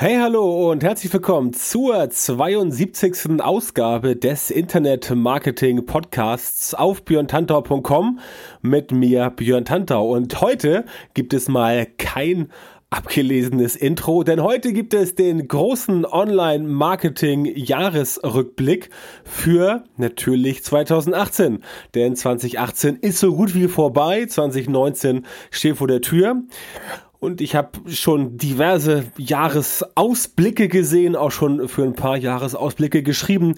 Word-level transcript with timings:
Hey, 0.00 0.16
hallo 0.20 0.70
und 0.70 0.84
herzlich 0.84 1.12
willkommen 1.12 1.52
zur 1.52 2.08
72. 2.08 3.40
Ausgabe 3.40 4.14
des 4.14 4.48
Internet 4.48 5.12
Marketing 5.12 5.86
Podcasts 5.86 6.72
auf 6.72 7.02
björntantau.com 7.02 8.20
mit 8.62 8.92
mir 8.92 9.30
Björn 9.30 9.64
Tantau. 9.64 10.12
Und 10.12 10.40
heute 10.40 10.84
gibt 11.14 11.34
es 11.34 11.48
mal 11.48 11.84
kein 11.84 12.46
abgelesenes 12.90 13.74
Intro, 13.74 14.22
denn 14.22 14.40
heute 14.40 14.72
gibt 14.72 14.94
es 14.94 15.16
den 15.16 15.48
großen 15.48 16.06
Online-Marketing-Jahresrückblick 16.06 18.90
für 19.24 19.82
natürlich 19.96 20.62
2018. 20.62 21.64
Denn 21.96 22.14
2018 22.14 22.98
ist 22.98 23.18
so 23.18 23.34
gut 23.34 23.52
wie 23.56 23.66
vorbei, 23.66 24.26
2019 24.26 25.26
steht 25.50 25.78
vor 25.78 25.88
der 25.88 26.02
Tür. 26.02 26.44
Und 27.20 27.40
ich 27.40 27.56
habe 27.56 27.70
schon 27.90 28.38
diverse 28.38 29.04
Jahresausblicke 29.16 30.68
gesehen, 30.68 31.16
auch 31.16 31.32
schon 31.32 31.68
für 31.68 31.82
ein 31.82 31.94
paar 31.94 32.16
Jahresausblicke 32.16 33.02
geschrieben. 33.02 33.56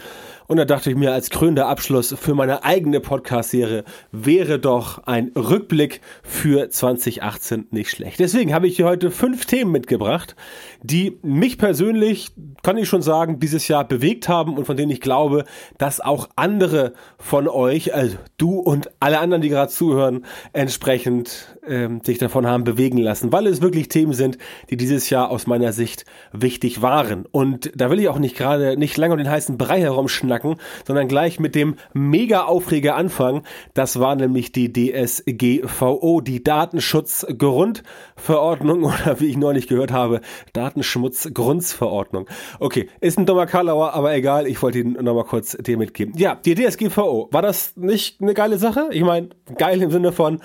Und 0.50 0.56
da 0.56 0.64
dachte 0.64 0.90
ich 0.90 0.96
mir, 0.96 1.12
als 1.12 1.30
krönender 1.30 1.68
Abschluss 1.68 2.12
für 2.18 2.34
meine 2.34 2.64
eigene 2.64 2.98
Podcast-Serie 2.98 3.84
wäre 4.10 4.58
doch 4.58 5.06
ein 5.06 5.30
Rückblick 5.36 6.00
für 6.24 6.68
2018 6.68 7.68
nicht 7.70 7.90
schlecht. 7.90 8.18
Deswegen 8.18 8.52
habe 8.52 8.66
ich 8.66 8.74
hier 8.74 8.86
heute 8.86 9.12
fünf 9.12 9.46
Themen 9.46 9.70
mitgebracht, 9.70 10.34
die 10.82 11.20
mich 11.22 11.56
persönlich, 11.56 12.32
kann 12.64 12.78
ich 12.78 12.88
schon 12.88 13.00
sagen, 13.00 13.38
dieses 13.38 13.68
Jahr 13.68 13.86
bewegt 13.86 14.28
haben 14.28 14.58
und 14.58 14.64
von 14.64 14.76
denen 14.76 14.90
ich 14.90 15.00
glaube, 15.00 15.44
dass 15.78 16.00
auch 16.00 16.28
andere 16.34 16.94
von 17.16 17.46
euch, 17.46 17.94
also 17.94 18.16
du 18.36 18.58
und 18.58 18.90
alle 18.98 19.20
anderen, 19.20 19.42
die 19.42 19.50
gerade 19.50 19.70
zuhören, 19.70 20.24
entsprechend 20.52 21.56
ähm, 21.64 22.00
sich 22.02 22.18
davon 22.18 22.48
haben 22.48 22.64
bewegen 22.64 22.98
lassen, 22.98 23.30
weil 23.30 23.46
es 23.46 23.62
wirklich 23.62 23.86
Themen 23.86 24.14
sind, 24.14 24.36
die 24.68 24.76
dieses 24.76 25.10
Jahr 25.10 25.30
aus 25.30 25.46
meiner 25.46 25.72
Sicht 25.72 26.06
wichtig 26.32 26.82
waren. 26.82 27.26
Und 27.30 27.70
da 27.76 27.88
will 27.88 28.00
ich 28.00 28.08
auch 28.08 28.18
nicht 28.18 28.36
gerade 28.36 28.76
nicht 28.76 28.96
lange 28.96 29.12
um 29.12 29.18
den 29.18 29.30
heißen 29.30 29.56
Brei 29.56 29.80
herumschnacken 29.80 30.39
knacken, 30.40 30.56
sondern 30.86 31.08
gleich 31.08 31.40
mit 31.40 31.54
dem 31.54 31.76
Mega-Aufreger 31.92 32.96
anfangen. 32.96 33.42
Das 33.74 34.00
war 34.00 34.16
nämlich 34.16 34.52
die 34.52 34.72
DSGVO, 34.72 36.20
die 36.20 36.42
Datenschutzgrundverordnung 36.42 38.84
oder 38.90 39.20
wie 39.20 39.26
ich 39.26 39.36
neulich 39.36 39.68
gehört 39.68 39.92
habe, 39.92 40.22
Datenschutzgrundverordnung. 40.52 42.26
Okay, 42.58 42.88
ist 43.00 43.18
ein 43.18 43.26
dummer 43.26 43.46
Karlauer, 43.46 43.92
aber 43.94 44.14
egal, 44.14 44.46
ich 44.46 44.62
wollte 44.62 44.78
ihn 44.80 44.92
nochmal 44.92 45.24
kurz 45.24 45.56
dir 45.56 45.76
mitgeben. 45.76 46.14
Ja, 46.16 46.34
die 46.34 46.54
DSGVO, 46.54 47.28
war 47.30 47.42
das 47.42 47.76
nicht 47.76 48.20
eine 48.20 48.34
geile 48.34 48.58
Sache? 48.58 48.88
Ich 48.92 49.02
meine, 49.02 49.28
geil 49.56 49.80
im 49.82 49.90
Sinne 49.90 50.12
von, 50.12 50.40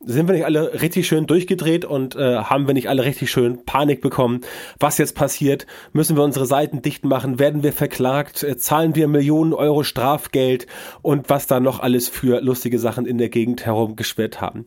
sind 0.00 0.28
wir 0.28 0.34
nicht 0.34 0.44
alle 0.44 0.80
richtig 0.80 1.08
schön 1.08 1.26
durchgedreht 1.26 1.84
und 1.84 2.14
äh, 2.14 2.36
haben 2.36 2.68
wir 2.68 2.74
nicht 2.74 2.88
alle 2.88 3.04
richtig 3.04 3.30
schön 3.30 3.64
Panik 3.64 4.00
bekommen? 4.00 4.42
Was 4.78 4.98
jetzt 4.98 5.16
passiert? 5.16 5.66
Müssen 5.92 6.16
wir 6.16 6.22
unsere 6.22 6.46
Seiten 6.46 6.82
dicht 6.82 7.04
machen? 7.04 7.40
Werden 7.40 7.64
wir 7.64 7.72
verklagt? 7.72 8.44
Äh, 8.44 8.56
zahlen 8.56 8.94
wir 8.94 9.08
Millionen 9.08 9.52
Euro 9.52 9.82
Strafgeld? 9.82 10.68
Und 11.02 11.30
was 11.30 11.48
da 11.48 11.58
noch 11.58 11.80
alles 11.80 12.08
für 12.08 12.40
lustige 12.40 12.78
Sachen 12.78 13.06
in 13.06 13.18
der 13.18 13.28
Gegend 13.28 13.66
herumgeschwirrt 13.66 14.40
haben. 14.40 14.66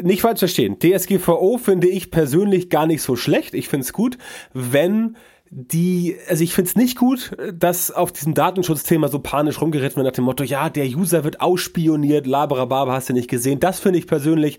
Nicht 0.00 0.22
falsch 0.22 0.38
verstehen. 0.38 0.78
DSGVO 0.78 1.58
finde 1.58 1.88
ich 1.88 2.12
persönlich 2.12 2.70
gar 2.70 2.86
nicht 2.86 3.02
so 3.02 3.16
schlecht. 3.16 3.54
Ich 3.54 3.68
finde 3.68 3.84
es 3.84 3.92
gut, 3.92 4.16
wenn 4.52 5.16
die, 5.50 6.16
also 6.28 6.44
ich 6.44 6.52
finde 6.52 6.68
es 6.68 6.76
nicht 6.76 6.98
gut, 6.98 7.36
dass 7.54 7.90
auf 7.90 8.12
diesem 8.12 8.34
Datenschutzthema 8.34 9.08
so 9.08 9.18
panisch 9.18 9.60
rumgeritten 9.60 9.96
wird 9.96 10.06
nach 10.06 10.16
dem 10.16 10.24
Motto, 10.24 10.44
ja, 10.44 10.68
der 10.68 10.86
User 10.86 11.24
wird 11.24 11.40
ausspioniert, 11.40 12.26
laberababa, 12.26 12.92
hast 12.92 13.08
du 13.08 13.14
nicht 13.14 13.30
gesehen. 13.30 13.60
Das 13.60 13.80
finde 13.80 13.98
ich 13.98 14.06
persönlich 14.06 14.58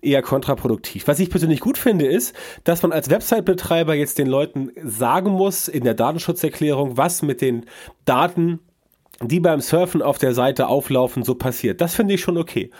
eher 0.00 0.22
kontraproduktiv. 0.22 1.06
Was 1.06 1.18
ich 1.18 1.28
persönlich 1.28 1.60
gut 1.60 1.76
finde, 1.76 2.06
ist, 2.06 2.34
dass 2.64 2.82
man 2.82 2.92
als 2.92 3.10
Website-Betreiber 3.10 3.94
jetzt 3.94 4.18
den 4.18 4.26
Leuten 4.26 4.70
sagen 4.82 5.32
muss 5.32 5.68
in 5.68 5.84
der 5.84 5.94
Datenschutzerklärung, 5.94 6.96
was 6.96 7.22
mit 7.22 7.40
den 7.40 7.66
Daten, 8.04 8.60
die 9.20 9.40
beim 9.40 9.60
Surfen 9.60 10.02
auf 10.02 10.18
der 10.18 10.34
Seite 10.34 10.66
auflaufen, 10.66 11.24
so 11.24 11.34
passiert. 11.34 11.80
Das 11.80 11.94
finde 11.94 12.14
ich 12.14 12.22
schon 12.22 12.38
okay. 12.38 12.70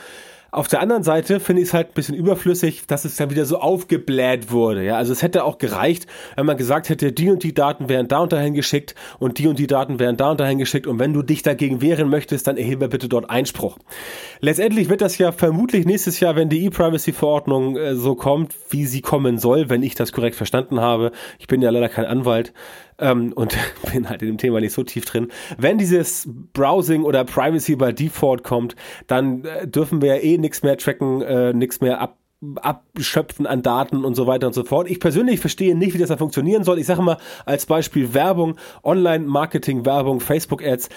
Auf 0.54 0.68
der 0.68 0.82
anderen 0.82 1.02
Seite 1.02 1.40
finde 1.40 1.62
ich 1.62 1.68
es 1.68 1.74
halt 1.74 1.88
ein 1.88 1.94
bisschen 1.94 2.14
überflüssig, 2.14 2.86
dass 2.86 3.06
es 3.06 3.16
dann 3.16 3.30
wieder 3.30 3.46
so 3.46 3.56
aufgebläht 3.56 4.50
wurde. 4.50 4.84
Ja, 4.84 4.98
also 4.98 5.10
es 5.10 5.22
hätte 5.22 5.44
auch 5.44 5.56
gereicht, 5.56 6.06
wenn 6.36 6.44
man 6.44 6.58
gesagt 6.58 6.90
hätte, 6.90 7.10
die 7.10 7.30
und 7.30 7.42
die 7.42 7.54
Daten 7.54 7.88
wären 7.88 8.06
da 8.06 8.18
und 8.18 8.34
dahin 8.34 8.52
geschickt 8.52 8.94
und 9.18 9.38
die 9.38 9.46
und 9.48 9.58
die 9.58 9.66
Daten 9.66 9.98
wären 9.98 10.18
da 10.18 10.32
und 10.32 10.40
dahin 10.40 10.58
geschickt 10.58 10.86
und 10.86 10.98
wenn 10.98 11.14
du 11.14 11.22
dich 11.22 11.42
dagegen 11.42 11.80
wehren 11.80 12.10
möchtest, 12.10 12.46
dann 12.48 12.58
erhebe 12.58 12.88
bitte 12.88 13.08
dort 13.08 13.30
Einspruch. 13.30 13.78
Letztendlich 14.40 14.90
wird 14.90 15.00
das 15.00 15.16
ja 15.16 15.32
vermutlich 15.32 15.86
nächstes 15.86 16.20
Jahr, 16.20 16.36
wenn 16.36 16.50
die 16.50 16.66
E-Privacy-Verordnung 16.66 17.78
äh, 17.78 17.94
so 17.94 18.14
kommt, 18.14 18.54
wie 18.68 18.84
sie 18.84 19.00
kommen 19.00 19.38
soll, 19.38 19.70
wenn 19.70 19.82
ich 19.82 19.94
das 19.94 20.12
korrekt 20.12 20.36
verstanden 20.36 20.80
habe. 20.80 21.12
Ich 21.38 21.46
bin 21.46 21.62
ja 21.62 21.70
leider 21.70 21.88
kein 21.88 22.04
Anwalt, 22.04 22.52
ähm, 23.02 23.32
und 23.34 23.56
bin 23.92 24.08
halt 24.08 24.22
in 24.22 24.28
dem 24.28 24.38
Thema 24.38 24.60
nicht 24.60 24.72
so 24.72 24.82
tief 24.82 25.04
drin. 25.04 25.28
Wenn 25.58 25.76
dieses 25.76 26.28
Browsing 26.52 27.02
oder 27.02 27.24
Privacy 27.24 27.76
by 27.76 27.92
Default 27.92 28.44
kommt, 28.44 28.76
dann 29.06 29.44
äh, 29.44 29.68
dürfen 29.68 30.00
wir 30.00 30.16
ja 30.16 30.22
eh 30.22 30.38
nichts 30.38 30.62
mehr 30.62 30.78
tracken, 30.78 31.20
äh, 31.22 31.52
nichts 31.52 31.80
mehr 31.80 32.00
ab 32.00 32.16
abschöpfen 32.56 33.46
an 33.46 33.62
Daten 33.62 34.04
und 34.04 34.16
so 34.16 34.26
weiter 34.26 34.48
und 34.48 34.52
so 34.52 34.64
fort. 34.64 34.90
Ich 34.90 34.98
persönlich 34.98 35.38
verstehe 35.38 35.76
nicht, 35.76 35.94
wie 35.94 35.98
das 35.98 36.08
da 36.08 36.16
funktionieren 36.16 36.64
soll. 36.64 36.80
Ich 36.80 36.86
sage 36.86 37.00
mal 37.00 37.18
als 37.46 37.66
Beispiel 37.66 38.14
Werbung, 38.14 38.56
Online-Marketing, 38.82 39.86
Werbung, 39.86 40.18
Facebook-Ads. 40.18 40.88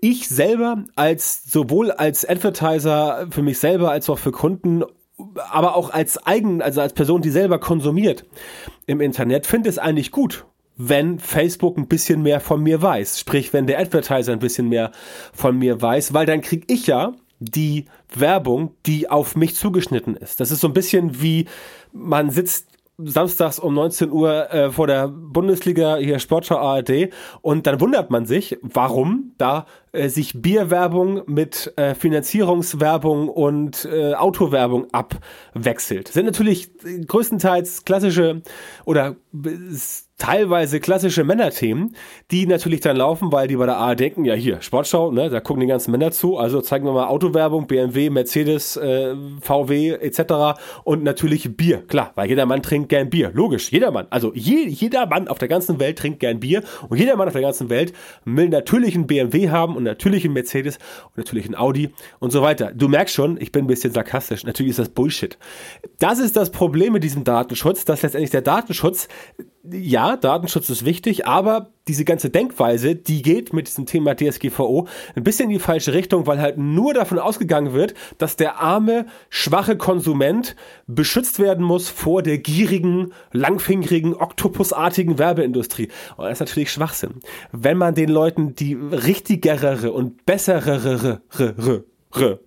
Ich 0.00 0.30
selber 0.30 0.84
als 0.96 1.44
sowohl 1.44 1.90
als 1.90 2.26
Advertiser 2.26 3.26
für 3.28 3.42
mich 3.42 3.58
selber 3.58 3.90
als 3.90 4.08
auch 4.08 4.18
für 4.18 4.32
Kunden 4.32 4.82
aber 5.36 5.76
auch 5.76 5.90
als 5.90 6.26
eigen, 6.26 6.62
also 6.62 6.80
als 6.80 6.94
Person, 6.94 7.20
die 7.20 7.30
selber 7.30 7.58
konsumiert 7.58 8.24
im 8.86 9.02
Internet, 9.02 9.46
finde 9.46 9.68
es 9.68 9.78
eigentlich 9.78 10.10
gut 10.10 10.46
wenn 10.76 11.18
Facebook 11.18 11.76
ein 11.76 11.88
bisschen 11.88 12.22
mehr 12.22 12.40
von 12.40 12.62
mir 12.62 12.82
weiß. 12.82 13.20
Sprich, 13.20 13.52
wenn 13.52 13.66
der 13.66 13.78
Advertiser 13.78 14.32
ein 14.32 14.38
bisschen 14.38 14.68
mehr 14.68 14.90
von 15.32 15.58
mir 15.58 15.80
weiß, 15.80 16.14
weil 16.14 16.26
dann 16.26 16.40
kriege 16.40 16.72
ich 16.72 16.86
ja 16.86 17.12
die 17.38 17.86
Werbung, 18.14 18.74
die 18.86 19.10
auf 19.10 19.36
mich 19.36 19.54
zugeschnitten 19.54 20.16
ist. 20.16 20.40
Das 20.40 20.50
ist 20.50 20.60
so 20.60 20.68
ein 20.68 20.72
bisschen 20.72 21.20
wie 21.20 21.46
man 21.92 22.30
sitzt 22.30 22.68
samstags 22.96 23.58
um 23.58 23.74
19 23.74 24.10
Uhr 24.10 24.52
äh, 24.52 24.70
vor 24.70 24.86
der 24.86 25.08
Bundesliga 25.08 25.96
hier 25.96 26.18
Sportschau 26.18 26.58
ARD 26.58 27.10
und 27.42 27.66
dann 27.66 27.80
wundert 27.80 28.10
man 28.10 28.24
sich, 28.24 28.58
warum 28.62 29.32
da 29.36 29.66
äh, 29.92 30.08
sich 30.08 30.40
Bierwerbung 30.40 31.22
mit 31.26 31.72
äh, 31.76 31.94
Finanzierungswerbung 31.94 33.28
und 33.28 33.84
äh, 33.90 34.14
Autowerbung 34.14 34.86
abwechselt. 34.92 36.08
Sind 36.08 36.26
natürlich 36.26 36.70
größtenteils 37.06 37.84
klassische 37.84 38.42
oder 38.84 39.16
teilweise 40.16 40.78
klassische 40.78 41.24
Männerthemen, 41.24 41.96
die 42.30 42.46
natürlich 42.46 42.80
dann 42.80 42.96
laufen, 42.96 43.32
weil 43.32 43.48
die 43.48 43.56
bei 43.56 43.66
der 43.66 43.78
A 43.78 43.94
denken, 43.96 44.24
ja 44.24 44.34
hier, 44.34 44.62
Sportschau, 44.62 45.10
ne, 45.10 45.28
da 45.28 45.40
gucken 45.40 45.60
die 45.60 45.66
ganzen 45.66 45.90
Männer 45.90 46.12
zu, 46.12 46.38
also 46.38 46.60
zeigen 46.60 46.86
wir 46.86 46.92
mal 46.92 47.08
Autowerbung, 47.08 47.66
BMW, 47.66 48.10
Mercedes, 48.10 48.76
äh, 48.76 49.16
VW 49.40 49.90
etc. 49.90 50.60
und 50.84 51.02
natürlich 51.02 51.56
Bier, 51.56 51.82
klar, 51.86 52.12
weil 52.14 52.28
jeder 52.28 52.46
Mann 52.46 52.62
trinkt 52.62 52.90
gern 52.90 53.10
Bier, 53.10 53.32
logisch, 53.34 53.72
jeder 53.72 53.90
Mann, 53.90 54.06
also 54.10 54.32
je, 54.34 54.66
jeder 54.68 55.06
Mann 55.06 55.26
auf 55.26 55.38
der 55.38 55.48
ganzen 55.48 55.80
Welt 55.80 55.98
trinkt 55.98 56.20
gern 56.20 56.38
Bier 56.38 56.62
und 56.88 56.96
jeder 56.96 57.16
Mann 57.16 57.26
auf 57.26 57.34
der 57.34 57.42
ganzen 57.42 57.68
Welt 57.68 57.92
will 58.24 58.48
natürlich 58.48 58.94
einen 58.94 59.08
BMW 59.08 59.50
haben 59.50 59.74
und 59.74 59.82
natürlich 59.82 60.24
einen 60.24 60.34
Mercedes 60.34 60.78
und 61.06 61.18
natürlich 61.18 61.46
einen 61.46 61.56
Audi 61.56 61.92
und 62.20 62.30
so 62.30 62.40
weiter. 62.40 62.72
Du 62.72 62.86
merkst 62.86 63.14
schon, 63.14 63.40
ich 63.40 63.50
bin 63.50 63.64
ein 63.64 63.68
bisschen 63.68 63.92
sarkastisch, 63.92 64.44
natürlich 64.44 64.70
ist 64.70 64.78
das 64.78 64.90
Bullshit. 64.90 65.38
Das 65.98 66.20
ist 66.20 66.36
das 66.36 66.50
Problem 66.50 66.92
mit 66.92 67.02
diesem 67.02 67.24
Datenschutz, 67.24 67.84
dass 67.84 68.02
letztendlich 68.02 68.30
der 68.30 68.42
Datenschutz 68.42 69.08
ja, 69.70 70.16
Datenschutz 70.16 70.68
ist 70.68 70.84
wichtig, 70.84 71.26
aber 71.26 71.70
diese 71.88 72.04
ganze 72.04 72.30
Denkweise, 72.30 72.94
die 72.94 73.22
geht 73.22 73.52
mit 73.52 73.66
diesem 73.66 73.86
Thema 73.86 74.14
DSGVO 74.14 74.86
ein 75.14 75.24
bisschen 75.24 75.50
in 75.50 75.54
die 75.54 75.58
falsche 75.58 75.92
Richtung, 75.92 76.26
weil 76.26 76.40
halt 76.40 76.58
nur 76.58 76.94
davon 76.94 77.18
ausgegangen 77.18 77.72
wird, 77.72 77.94
dass 78.18 78.36
der 78.36 78.60
arme, 78.60 79.06
schwache 79.28 79.76
Konsument 79.76 80.56
beschützt 80.86 81.38
werden 81.38 81.64
muss 81.64 81.88
vor 81.88 82.22
der 82.22 82.38
gierigen, 82.38 83.12
langfingerigen, 83.32 84.14
oktopusartigen 84.14 85.18
Werbeindustrie. 85.18 85.88
Und 86.16 86.24
das 86.24 86.34
ist 86.34 86.40
natürlich 86.40 86.70
Schwachsinn. 86.70 87.20
Wenn 87.52 87.78
man 87.78 87.94
den 87.94 88.10
Leuten 88.10 88.54
die 88.54 88.74
richtigere 88.74 89.92
und 89.92 90.26
bessere 90.26 91.20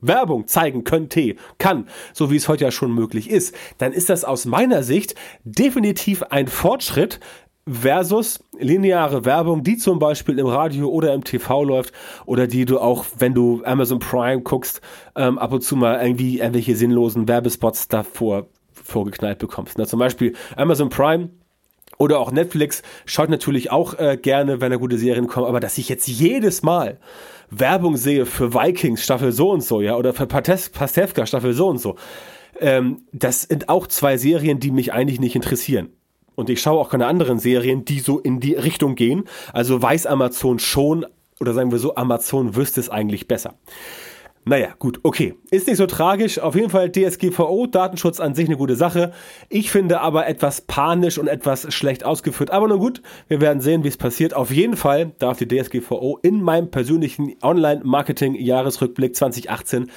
Werbung 0.01 0.47
zeigen 0.47 0.83
könnte, 0.83 1.35
kann, 1.57 1.87
so 2.13 2.31
wie 2.31 2.35
es 2.35 2.47
heute 2.47 2.65
ja 2.65 2.71
schon 2.71 2.93
möglich 2.93 3.29
ist, 3.29 3.55
dann 3.77 3.93
ist 3.93 4.09
das 4.09 4.23
aus 4.23 4.45
meiner 4.45 4.83
Sicht 4.83 5.15
definitiv 5.43 6.23
ein 6.23 6.47
Fortschritt 6.47 7.19
versus 7.67 8.39
lineare 8.57 9.25
Werbung, 9.25 9.63
die 9.63 9.77
zum 9.77 9.99
Beispiel 9.99 10.39
im 10.39 10.47
Radio 10.47 10.87
oder 10.87 11.13
im 11.13 11.23
TV 11.23 11.63
läuft 11.63 11.93
oder 12.25 12.47
die 12.47 12.65
du 12.65 12.79
auch, 12.79 13.05
wenn 13.17 13.33
du 13.33 13.61
Amazon 13.65 13.99
Prime 13.99 14.41
guckst, 14.41 14.81
ähm, 15.15 15.37
ab 15.37 15.51
und 15.51 15.61
zu 15.61 15.75
mal 15.75 16.01
irgendwie 16.01 16.39
irgendwelche 16.39 16.75
sinnlosen 16.75 17.27
Werbespots 17.27 17.89
davor 17.89 18.47
vorgeknallt 18.71 19.39
bekommst. 19.39 19.77
Na, 19.77 19.85
zum 19.85 19.99
Beispiel 19.99 20.33
Amazon 20.55 20.89
Prime 20.89 21.29
oder 21.97 22.19
auch 22.19 22.31
Netflix 22.31 22.83
schaut 23.05 23.29
natürlich 23.29 23.71
auch 23.71 23.97
äh, 23.99 24.17
gerne, 24.21 24.61
wenn 24.61 24.71
da 24.71 24.77
gute 24.77 24.97
Serien 24.97 25.27
kommen, 25.27 25.47
aber 25.47 25.59
dass 25.59 25.77
ich 25.77 25.89
jetzt 25.89 26.07
jedes 26.07 26.63
Mal 26.63 26.99
Werbung 27.49 27.97
sehe 27.97 28.25
für 28.25 28.53
Vikings 28.53 29.03
Staffel 29.03 29.31
so 29.31 29.51
und 29.51 29.63
so, 29.63 29.81
ja, 29.81 29.95
oder 29.95 30.13
für 30.13 30.27
Pastewka 30.27 31.25
Staffel 31.25 31.53
so 31.53 31.67
und 31.67 31.79
so, 31.79 31.95
ähm, 32.59 33.03
das 33.11 33.43
sind 33.43 33.69
auch 33.69 33.87
zwei 33.87 34.17
Serien, 34.17 34.59
die 34.59 34.71
mich 34.71 34.93
eigentlich 34.93 35.19
nicht 35.19 35.35
interessieren. 35.35 35.89
Und 36.35 36.49
ich 36.51 36.61
schaue 36.61 36.79
auch 36.79 36.89
keine 36.89 37.07
anderen 37.07 37.39
Serien, 37.39 37.83
die 37.83 37.99
so 37.99 38.19
in 38.19 38.39
die 38.39 38.53
Richtung 38.53 38.95
gehen. 38.95 39.23
Also 39.53 39.81
weiß 39.81 40.05
Amazon 40.05 40.59
schon, 40.59 41.05
oder 41.39 41.53
sagen 41.53 41.71
wir 41.71 41.79
so, 41.79 41.95
Amazon 41.95 42.55
wüsste 42.55 42.79
es 42.79 42.89
eigentlich 42.89 43.27
besser. 43.27 43.55
Naja, 44.47 44.69
gut, 44.79 45.01
okay. 45.03 45.33
Ist 45.51 45.67
nicht 45.67 45.75
so 45.75 45.87
tragisch. 45.87 46.39
Auf 46.39 46.55
jeden 46.55 46.69
Fall 46.69 46.89
DSGVO, 46.89 47.67
Datenschutz 47.67 48.21
an 48.21 48.33
sich 48.33 48.47
eine 48.47 48.55
gute 48.55 48.77
Sache. 48.77 49.11
Ich 49.49 49.71
finde 49.71 49.99
aber 49.99 50.27
etwas 50.27 50.61
panisch 50.61 51.17
und 51.17 51.27
etwas 51.27 51.73
schlecht 51.73 52.05
ausgeführt. 52.05 52.51
Aber 52.51 52.69
nun 52.69 52.79
gut, 52.79 53.01
wir 53.27 53.41
werden 53.41 53.59
sehen, 53.59 53.83
wie 53.83 53.89
es 53.89 53.97
passiert. 53.97 54.33
Auf 54.33 54.49
jeden 54.49 54.77
Fall 54.77 55.11
darf 55.19 55.37
die 55.37 55.49
DSGVO 55.49 56.19
in 56.21 56.41
meinem 56.41 56.71
persönlichen 56.71 57.35
Online-Marketing-Jahresrückblick 57.41 59.17
2018 59.17 59.91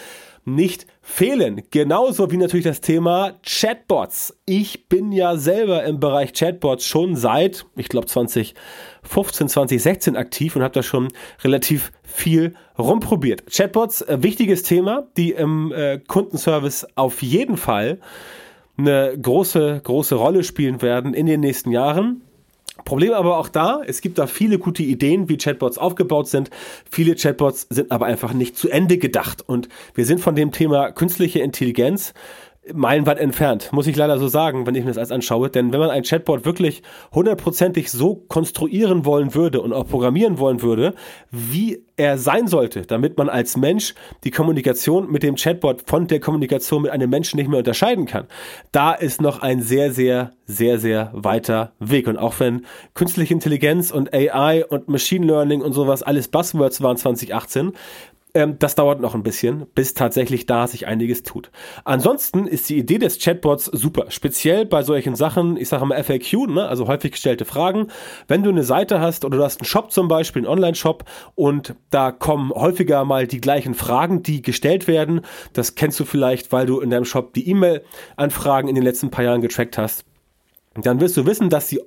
nicht 0.44 0.86
fehlen. 1.02 1.62
Genauso 1.70 2.30
wie 2.30 2.36
natürlich 2.36 2.64
das 2.64 2.80
Thema 2.80 3.34
Chatbots. 3.44 4.36
Ich 4.46 4.88
bin 4.88 5.12
ja 5.12 5.36
selber 5.36 5.84
im 5.84 6.00
Bereich 6.00 6.32
Chatbots 6.32 6.86
schon 6.86 7.16
seit, 7.16 7.66
ich 7.76 7.88
glaube 7.88 8.06
2015, 8.06 9.48
2016 9.48 10.16
aktiv 10.16 10.56
und 10.56 10.62
habe 10.62 10.74
da 10.74 10.82
schon 10.82 11.08
relativ 11.44 11.92
viel 12.10 12.54
rumprobiert. 12.78 13.44
Chatbots, 13.50 14.02
äh, 14.02 14.22
wichtiges 14.22 14.62
Thema, 14.62 15.06
die 15.16 15.32
im 15.32 15.72
äh, 15.72 15.98
Kundenservice 15.98 16.86
auf 16.94 17.22
jeden 17.22 17.56
Fall 17.56 17.98
eine 18.76 19.16
große, 19.20 19.80
große 19.84 20.14
Rolle 20.14 20.44
spielen 20.44 20.82
werden 20.82 21.14
in 21.14 21.26
den 21.26 21.40
nächsten 21.40 21.70
Jahren. 21.70 22.22
Problem 22.84 23.12
aber 23.12 23.36
auch 23.36 23.48
da, 23.48 23.82
es 23.86 24.00
gibt 24.00 24.18
da 24.18 24.26
viele 24.26 24.58
gute 24.58 24.82
Ideen, 24.82 25.28
wie 25.28 25.36
Chatbots 25.36 25.76
aufgebaut 25.76 26.28
sind. 26.28 26.50
Viele 26.90 27.14
Chatbots 27.14 27.66
sind 27.68 27.92
aber 27.92 28.06
einfach 28.06 28.32
nicht 28.32 28.56
zu 28.56 28.70
Ende 28.70 28.96
gedacht. 28.96 29.42
Und 29.46 29.68
wir 29.94 30.06
sind 30.06 30.20
von 30.20 30.34
dem 30.34 30.50
Thema 30.50 30.90
künstliche 30.90 31.40
Intelligenz 31.40 32.14
meilenweit 32.72 33.18
entfernt, 33.18 33.72
muss 33.72 33.86
ich 33.86 33.96
leider 33.96 34.18
so 34.18 34.28
sagen, 34.28 34.66
wenn 34.66 34.74
ich 34.74 34.82
mir 34.82 34.90
das 34.90 34.98
alles 34.98 35.12
anschaue. 35.12 35.48
Denn 35.48 35.72
wenn 35.72 35.80
man 35.80 35.90
ein 35.90 36.02
Chatbot 36.02 36.44
wirklich 36.44 36.82
hundertprozentig 37.12 37.90
so 37.90 38.16
konstruieren 38.28 39.04
wollen 39.04 39.34
würde 39.34 39.60
und 39.60 39.72
auch 39.72 39.86
programmieren 39.86 40.38
wollen 40.38 40.60
würde, 40.62 40.94
wie 41.30 41.84
er 41.96 42.18
sein 42.18 42.48
sollte, 42.48 42.82
damit 42.82 43.18
man 43.18 43.28
als 43.28 43.56
Mensch 43.56 43.94
die 44.24 44.30
Kommunikation 44.30 45.10
mit 45.10 45.22
dem 45.22 45.36
Chatbot 45.36 45.82
von 45.86 46.06
der 46.06 46.20
Kommunikation 46.20 46.82
mit 46.82 46.90
einem 46.90 47.10
Menschen 47.10 47.36
nicht 47.38 47.48
mehr 47.48 47.58
unterscheiden 47.58 48.06
kann, 48.06 48.26
da 48.72 48.92
ist 48.92 49.20
noch 49.20 49.40
ein 49.40 49.62
sehr, 49.62 49.92
sehr, 49.92 50.32
sehr, 50.46 50.78
sehr 50.78 51.10
weiter 51.12 51.72
Weg. 51.78 52.08
Und 52.08 52.16
auch 52.16 52.40
wenn 52.40 52.66
künstliche 52.94 53.34
Intelligenz 53.34 53.90
und 53.90 54.12
AI 54.14 54.64
und 54.66 54.88
Machine 54.88 55.26
Learning 55.26 55.60
und 55.60 55.72
sowas 55.72 56.02
alles 56.02 56.28
Buzzwords 56.28 56.82
waren 56.82 56.96
2018, 56.96 57.72
ähm, 58.34 58.58
das 58.58 58.74
dauert 58.74 59.00
noch 59.00 59.14
ein 59.14 59.22
bisschen, 59.22 59.66
bis 59.74 59.94
tatsächlich 59.94 60.46
da 60.46 60.66
sich 60.66 60.86
einiges 60.86 61.22
tut. 61.22 61.50
Ansonsten 61.84 62.46
ist 62.46 62.68
die 62.68 62.78
Idee 62.78 62.98
des 62.98 63.18
Chatbots 63.18 63.66
super, 63.66 64.06
speziell 64.10 64.66
bei 64.66 64.82
solchen 64.82 65.14
Sachen, 65.14 65.56
ich 65.56 65.68
sage 65.68 65.84
mal 65.86 66.02
FAQ, 66.02 66.48
ne, 66.48 66.68
also 66.68 66.86
häufig 66.86 67.12
gestellte 67.12 67.44
Fragen. 67.44 67.88
Wenn 68.28 68.42
du 68.42 68.50
eine 68.50 68.64
Seite 68.64 69.00
hast 69.00 69.24
oder 69.24 69.38
du 69.38 69.44
hast 69.44 69.60
einen 69.60 69.66
Shop 69.66 69.90
zum 69.92 70.08
Beispiel, 70.08 70.40
einen 70.40 70.52
Online-Shop 70.52 71.04
und 71.34 71.74
da 71.90 72.12
kommen 72.12 72.50
häufiger 72.50 73.04
mal 73.04 73.26
die 73.26 73.40
gleichen 73.40 73.74
Fragen, 73.74 74.22
die 74.22 74.42
gestellt 74.42 74.86
werden. 74.86 75.22
Das 75.52 75.74
kennst 75.74 75.98
du 76.00 76.04
vielleicht, 76.04 76.52
weil 76.52 76.66
du 76.66 76.80
in 76.80 76.90
deinem 76.90 77.04
Shop 77.04 77.34
die 77.34 77.48
E-Mail-Anfragen 77.48 78.68
in 78.68 78.74
den 78.74 78.84
letzten 78.84 79.10
paar 79.10 79.24
Jahren 79.24 79.40
getrackt 79.40 79.78
hast. 79.78 80.04
Dann 80.74 81.00
wirst 81.00 81.16
du 81.16 81.26
wissen, 81.26 81.50
dass 81.50 81.68
die 81.68 81.80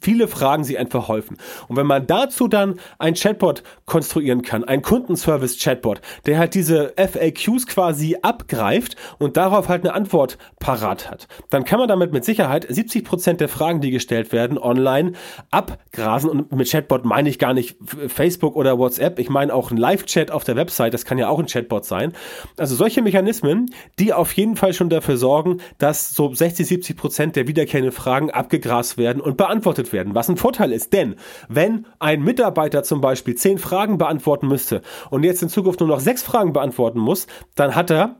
viele 0.00 0.28
Fragen 0.28 0.64
sich 0.64 0.78
einfach 0.78 1.08
häufen. 1.08 1.36
Und 1.68 1.76
wenn 1.76 1.86
man 1.86 2.06
dazu 2.06 2.48
dann 2.48 2.78
ein 2.98 3.14
Chatbot 3.14 3.62
konstruieren 3.84 4.42
kann, 4.42 4.64
ein 4.64 4.82
Kundenservice-Chatbot, 4.82 6.00
der 6.26 6.38
halt 6.38 6.54
diese 6.54 6.94
FAQs 6.96 7.66
quasi 7.66 8.16
abgreift 8.22 8.96
und 9.18 9.36
darauf 9.36 9.68
halt 9.68 9.84
eine 9.84 9.94
Antwort 9.94 10.38
parat 10.58 11.10
hat, 11.10 11.28
dann 11.50 11.64
kann 11.64 11.78
man 11.78 11.88
damit 11.88 12.12
mit 12.12 12.24
Sicherheit 12.24 12.66
70 12.68 13.04
Prozent 13.04 13.40
der 13.40 13.48
Fragen, 13.48 13.80
die 13.80 13.90
gestellt 13.90 14.32
werden, 14.32 14.58
online 14.58 15.12
abgrasen. 15.50 16.30
Und 16.30 16.52
mit 16.52 16.70
Chatbot 16.70 17.04
meine 17.04 17.28
ich 17.28 17.38
gar 17.38 17.54
nicht 17.54 17.76
Facebook 18.08 18.56
oder 18.56 18.78
WhatsApp, 18.78 19.18
ich 19.18 19.28
meine 19.28 19.54
auch 19.54 19.70
ein 19.70 19.76
Live-Chat 19.76 20.30
auf 20.30 20.44
der 20.44 20.56
Website, 20.56 20.94
das 20.94 21.04
kann 21.04 21.18
ja 21.18 21.28
auch 21.28 21.38
ein 21.38 21.46
Chatbot 21.46 21.84
sein. 21.84 22.12
Also 22.56 22.74
solche 22.74 23.02
Mechanismen, 23.02 23.70
die 23.98 24.12
auf 24.12 24.32
jeden 24.32 24.56
Fall 24.56 24.72
schon 24.72 24.90
dafür 24.90 25.16
sorgen, 25.16 25.58
dass 25.78 26.14
so 26.14 26.32
60, 26.32 26.66
70 26.66 26.96
Prozent 26.96 27.36
der 27.36 27.48
wiederkehrenden 27.48 27.92
Fragen 27.92 28.30
abgegrast 28.30 28.98
werden 28.98 29.20
und 29.20 29.36
beantwortet 29.36 29.85
beantwortet 29.86 29.92
werden, 29.92 30.14
was 30.14 30.28
ein 30.28 30.36
Vorteil 30.36 30.72
ist. 30.72 30.92
Denn 30.92 31.16
wenn 31.48 31.86
ein 31.98 32.22
Mitarbeiter 32.22 32.82
zum 32.82 33.00
Beispiel 33.00 33.34
zehn 33.34 33.58
Fragen 33.58 33.98
beantworten 33.98 34.48
müsste 34.48 34.82
und 35.10 35.24
jetzt 35.24 35.42
in 35.42 35.48
Zukunft 35.48 35.80
nur 35.80 35.88
noch 35.88 36.00
sechs 36.00 36.22
Fragen 36.22 36.52
beantworten 36.52 36.98
muss, 36.98 37.26
dann 37.54 37.74
hat 37.74 37.90
er 37.90 38.16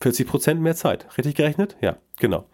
40 0.00 0.26
Prozent 0.26 0.60
mehr 0.60 0.74
Zeit. 0.74 1.06
Richtig 1.16 1.36
gerechnet? 1.36 1.76
Ja. 1.80 1.96
Genau. 2.18 2.44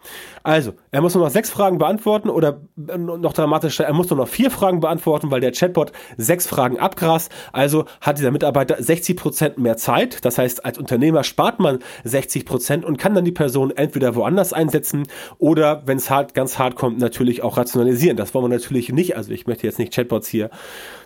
Also, 0.41 0.73
er 0.91 1.01
muss 1.01 1.13
nur 1.15 1.23
noch 1.25 1.31
sechs 1.31 1.49
Fragen 1.49 1.77
beantworten 1.77 2.29
oder 2.29 2.61
äh, 2.87 2.97
noch 2.97 3.33
dramatischer, 3.33 3.83
er 3.83 3.93
muss 3.93 4.09
nur 4.09 4.17
noch 4.17 4.27
vier 4.27 4.51
Fragen 4.51 4.79
beantworten, 4.79 5.31
weil 5.31 5.41
der 5.41 5.51
Chatbot 5.51 5.91
sechs 6.17 6.47
Fragen 6.47 6.79
abgrast. 6.79 7.31
Also 7.51 7.85
hat 7.99 8.17
dieser 8.17 8.31
Mitarbeiter 8.31 8.81
60 8.81 9.17
Prozent 9.17 9.57
mehr 9.57 9.75
Zeit. 9.75 10.23
Das 10.23 10.37
heißt, 10.37 10.65
als 10.65 10.77
Unternehmer 10.77 11.23
spart 11.23 11.59
man 11.59 11.79
60 12.05 12.45
Prozent 12.45 12.85
und 12.85 12.97
kann 12.97 13.13
dann 13.13 13.25
die 13.25 13.33
Person 13.33 13.71
entweder 13.71 14.15
woanders 14.15 14.53
einsetzen 14.53 15.07
oder, 15.39 15.83
wenn 15.85 15.97
es 15.97 16.09
hart, 16.09 16.33
ganz 16.33 16.57
hart 16.57 16.75
kommt, 16.75 16.97
natürlich 16.99 17.43
auch 17.43 17.57
rationalisieren. 17.57 18.15
Das 18.15 18.33
wollen 18.33 18.45
wir 18.45 18.57
natürlich 18.57 18.91
nicht. 18.91 19.17
Also 19.17 19.31
ich 19.31 19.45
möchte 19.45 19.67
jetzt 19.67 19.77
nicht 19.77 19.93
Chatbots 19.93 20.29
hier 20.29 20.49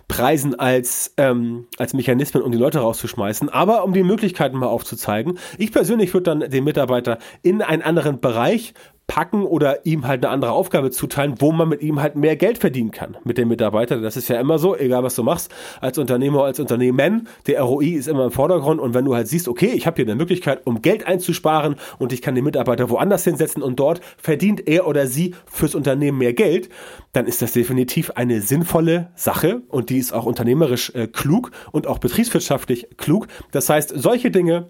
preisen 0.06 0.54
als, 0.58 1.14
ähm, 1.16 1.66
als 1.78 1.94
Mechanismen, 1.94 2.42
um 2.42 2.52
die 2.52 2.58
Leute 2.58 2.78
rauszuschmeißen, 2.78 3.48
aber 3.48 3.84
um 3.84 3.94
die 3.94 4.02
Möglichkeiten 4.02 4.56
mal 4.58 4.66
aufzuzeigen. 4.66 5.38
Ich 5.58 5.72
persönlich 5.72 6.12
würde 6.12 6.24
dann 6.24 6.50
den 6.50 6.64
Mitarbeiter 6.64 7.18
in 7.42 7.62
einen 7.62 7.82
anderen 7.82 8.20
Bereich 8.20 8.43
Bereich 8.44 8.74
packen 9.06 9.44
oder 9.44 9.84
ihm 9.84 10.06
halt 10.06 10.24
eine 10.24 10.32
andere 10.32 10.52
Aufgabe 10.52 10.90
zuteilen, 10.90 11.34
wo 11.38 11.52
man 11.52 11.68
mit 11.68 11.82
ihm 11.82 12.00
halt 12.00 12.16
mehr 12.16 12.36
Geld 12.36 12.56
verdienen 12.56 12.90
kann 12.90 13.18
mit 13.24 13.36
dem 13.36 13.48
Mitarbeiter. 13.48 14.00
Das 14.00 14.16
ist 14.16 14.28
ja 14.28 14.40
immer 14.40 14.58
so, 14.58 14.74
egal 14.74 15.02
was 15.02 15.14
du 15.14 15.22
machst, 15.22 15.50
als 15.80 15.98
Unternehmer, 15.98 16.44
als 16.44 16.58
Unternehmen, 16.58 17.28
der 17.46 17.62
ROI 17.62 17.96
ist 17.96 18.08
immer 18.08 18.24
im 18.24 18.30
Vordergrund 18.30 18.80
und 18.80 18.94
wenn 18.94 19.04
du 19.04 19.14
halt 19.14 19.28
siehst, 19.28 19.46
okay, 19.46 19.72
ich 19.74 19.86
habe 19.86 19.96
hier 19.96 20.06
eine 20.06 20.14
Möglichkeit, 20.14 20.66
um 20.66 20.80
Geld 20.80 21.06
einzusparen 21.06 21.76
und 21.98 22.14
ich 22.14 22.22
kann 22.22 22.34
den 22.34 22.44
Mitarbeiter 22.44 22.88
woanders 22.88 23.24
hinsetzen 23.24 23.62
und 23.62 23.78
dort 23.78 24.00
verdient 24.16 24.66
er 24.66 24.86
oder 24.86 25.06
sie 25.06 25.34
fürs 25.44 25.74
Unternehmen 25.74 26.16
mehr 26.16 26.32
Geld, 26.32 26.70
dann 27.12 27.26
ist 27.26 27.42
das 27.42 27.52
definitiv 27.52 28.10
eine 28.12 28.40
sinnvolle 28.40 29.10
Sache 29.16 29.62
und 29.68 29.90
die 29.90 29.98
ist 29.98 30.14
auch 30.14 30.24
unternehmerisch 30.24 30.94
äh, 30.94 31.08
klug 31.08 31.50
und 31.72 31.86
auch 31.86 31.98
betriebswirtschaftlich 31.98 32.88
klug. 32.96 33.26
Das 33.52 33.68
heißt, 33.68 33.92
solche 33.94 34.30
Dinge 34.30 34.68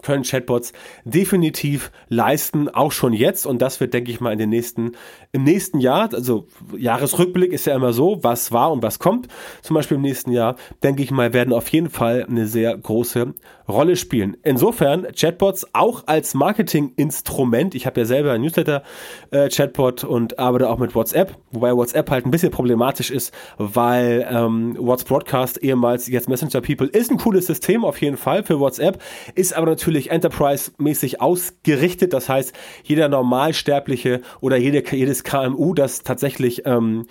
können 0.00 0.24
Chatbots 0.24 0.72
definitiv 1.04 1.92
leisten, 2.08 2.68
auch 2.68 2.92
schon 2.92 3.12
jetzt. 3.12 3.46
Und 3.46 3.60
das 3.60 3.80
wird, 3.80 3.94
denke 3.94 4.10
ich 4.10 4.20
mal, 4.20 4.32
in 4.32 4.38
den 4.38 4.50
nächsten, 4.50 4.92
im 5.32 5.44
nächsten 5.44 5.78
Jahr, 5.78 6.12
also 6.12 6.46
Jahresrückblick 6.76 7.52
ist 7.52 7.66
ja 7.66 7.74
immer 7.74 7.92
so, 7.92 8.18
was 8.22 8.52
war 8.52 8.72
und 8.72 8.82
was 8.82 8.98
kommt. 8.98 9.28
Zum 9.62 9.74
Beispiel 9.74 9.96
im 9.96 10.02
nächsten 10.02 10.32
Jahr, 10.32 10.56
denke 10.82 11.02
ich 11.02 11.10
mal, 11.10 11.32
werden 11.32 11.52
auf 11.52 11.68
jeden 11.68 11.90
Fall 11.90 12.24
eine 12.28 12.46
sehr 12.46 12.76
große 12.76 13.34
Rolle 13.68 13.96
spielen. 13.96 14.36
Insofern 14.42 15.06
Chatbots 15.14 15.66
auch 15.72 16.04
als 16.06 16.34
Marketinginstrument. 16.34 17.74
Ich 17.74 17.86
habe 17.86 18.00
ja 18.00 18.06
selber 18.06 18.32
ein 18.32 18.40
Newsletter-Chatbot 18.40 20.02
äh, 20.02 20.06
und 20.06 20.38
arbeite 20.38 20.68
auch 20.68 20.78
mit 20.78 20.94
WhatsApp, 20.94 21.36
wobei 21.50 21.74
WhatsApp 21.74 22.10
halt 22.10 22.26
ein 22.26 22.30
bisschen 22.30 22.50
problematisch 22.50 23.10
ist, 23.10 23.32
weil 23.58 24.26
ähm, 24.28 24.76
WhatsApp 24.78 25.12
Broadcast 25.12 25.62
ehemals 25.62 26.08
jetzt 26.08 26.28
Messenger 26.28 26.62
People 26.62 26.86
ist 26.86 27.10
ein 27.10 27.18
cooles 27.18 27.46
System 27.46 27.84
auf 27.84 28.00
jeden 28.00 28.16
Fall 28.16 28.44
für 28.44 28.58
WhatsApp, 28.60 29.02
ist 29.34 29.54
aber 29.54 29.66
natürlich 29.66 30.10
Enterprise-mäßig 30.10 31.20
ausgerichtet. 31.20 32.14
Das 32.14 32.30
heißt, 32.30 32.54
jeder 32.82 33.10
Normalsterbliche 33.10 34.22
oder 34.40 34.56
jede, 34.56 34.82
jedes 34.90 35.22
KMU, 35.22 35.74
das 35.74 36.02
tatsächlich 36.02 36.62
ähm, 36.64 37.04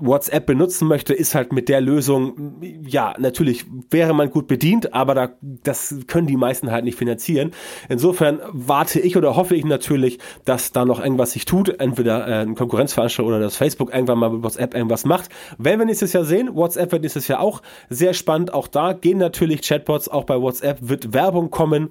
WhatsApp 0.00 0.44
benutzen 0.44 0.88
möchte, 0.88 1.14
ist 1.14 1.36
halt 1.36 1.52
mit 1.52 1.68
der 1.68 1.80
Lösung, 1.80 2.60
ja, 2.84 3.14
natürlich 3.18 3.64
wäre 3.90 4.12
man 4.12 4.30
gut 4.30 4.48
bedient, 4.48 4.92
aber 4.92 5.14
da, 5.14 5.21
das 5.40 5.94
können 6.06 6.26
die 6.26 6.36
meisten 6.36 6.70
halt 6.70 6.84
nicht 6.84 6.98
finanzieren. 6.98 7.52
Insofern 7.88 8.40
warte 8.52 9.00
ich 9.00 9.16
oder 9.16 9.36
hoffe 9.36 9.54
ich 9.54 9.64
natürlich, 9.64 10.18
dass 10.44 10.72
da 10.72 10.84
noch 10.84 11.02
irgendwas 11.02 11.32
sich 11.32 11.44
tut, 11.44 11.68
entweder 11.80 12.26
äh, 12.26 12.42
ein 12.42 12.54
Konkurrenzveranstalter 12.54 13.28
oder 13.28 13.40
das 13.40 13.56
Facebook 13.56 13.92
irgendwann 13.92 14.18
mal 14.18 14.30
mit 14.30 14.42
WhatsApp 14.42 14.74
irgendwas 14.74 15.04
macht. 15.04 15.30
Wenn 15.58 15.78
wir 15.78 15.86
nächstes 15.86 16.12
Jahr 16.12 16.24
sehen, 16.24 16.54
WhatsApp 16.54 16.92
wird 16.92 17.02
nächstes 17.02 17.28
Jahr 17.28 17.40
auch 17.40 17.62
sehr 17.88 18.14
spannend. 18.14 18.54
Auch 18.54 18.68
da 18.68 18.92
gehen 18.92 19.18
natürlich 19.18 19.62
Chatbots, 19.62 20.08
auch 20.08 20.24
bei 20.24 20.40
WhatsApp 20.40 20.78
wird 20.80 21.12
Werbung 21.12 21.50
kommen 21.50 21.90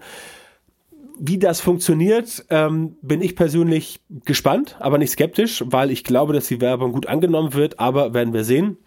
wie 1.24 1.38
das 1.38 1.62
funktioniert, 1.62 2.46
ähm, 2.50 2.96
bin 3.04 3.22
ich 3.22 3.36
persönlich 3.36 4.02
gespannt, 4.26 4.76
aber 4.80 4.98
nicht 4.98 5.12
skeptisch, 5.12 5.64
weil 5.68 5.92
ich 5.92 6.04
glaube, 6.04 6.34
dass 6.34 6.48
die 6.48 6.62
Werbung 6.62 6.94
gut 6.94 7.06
angenommen 7.06 7.54
wird, 7.54 7.80
aber 7.80 8.16
werden 8.16 8.34
wir 8.34 8.44
sehen. 8.44 8.78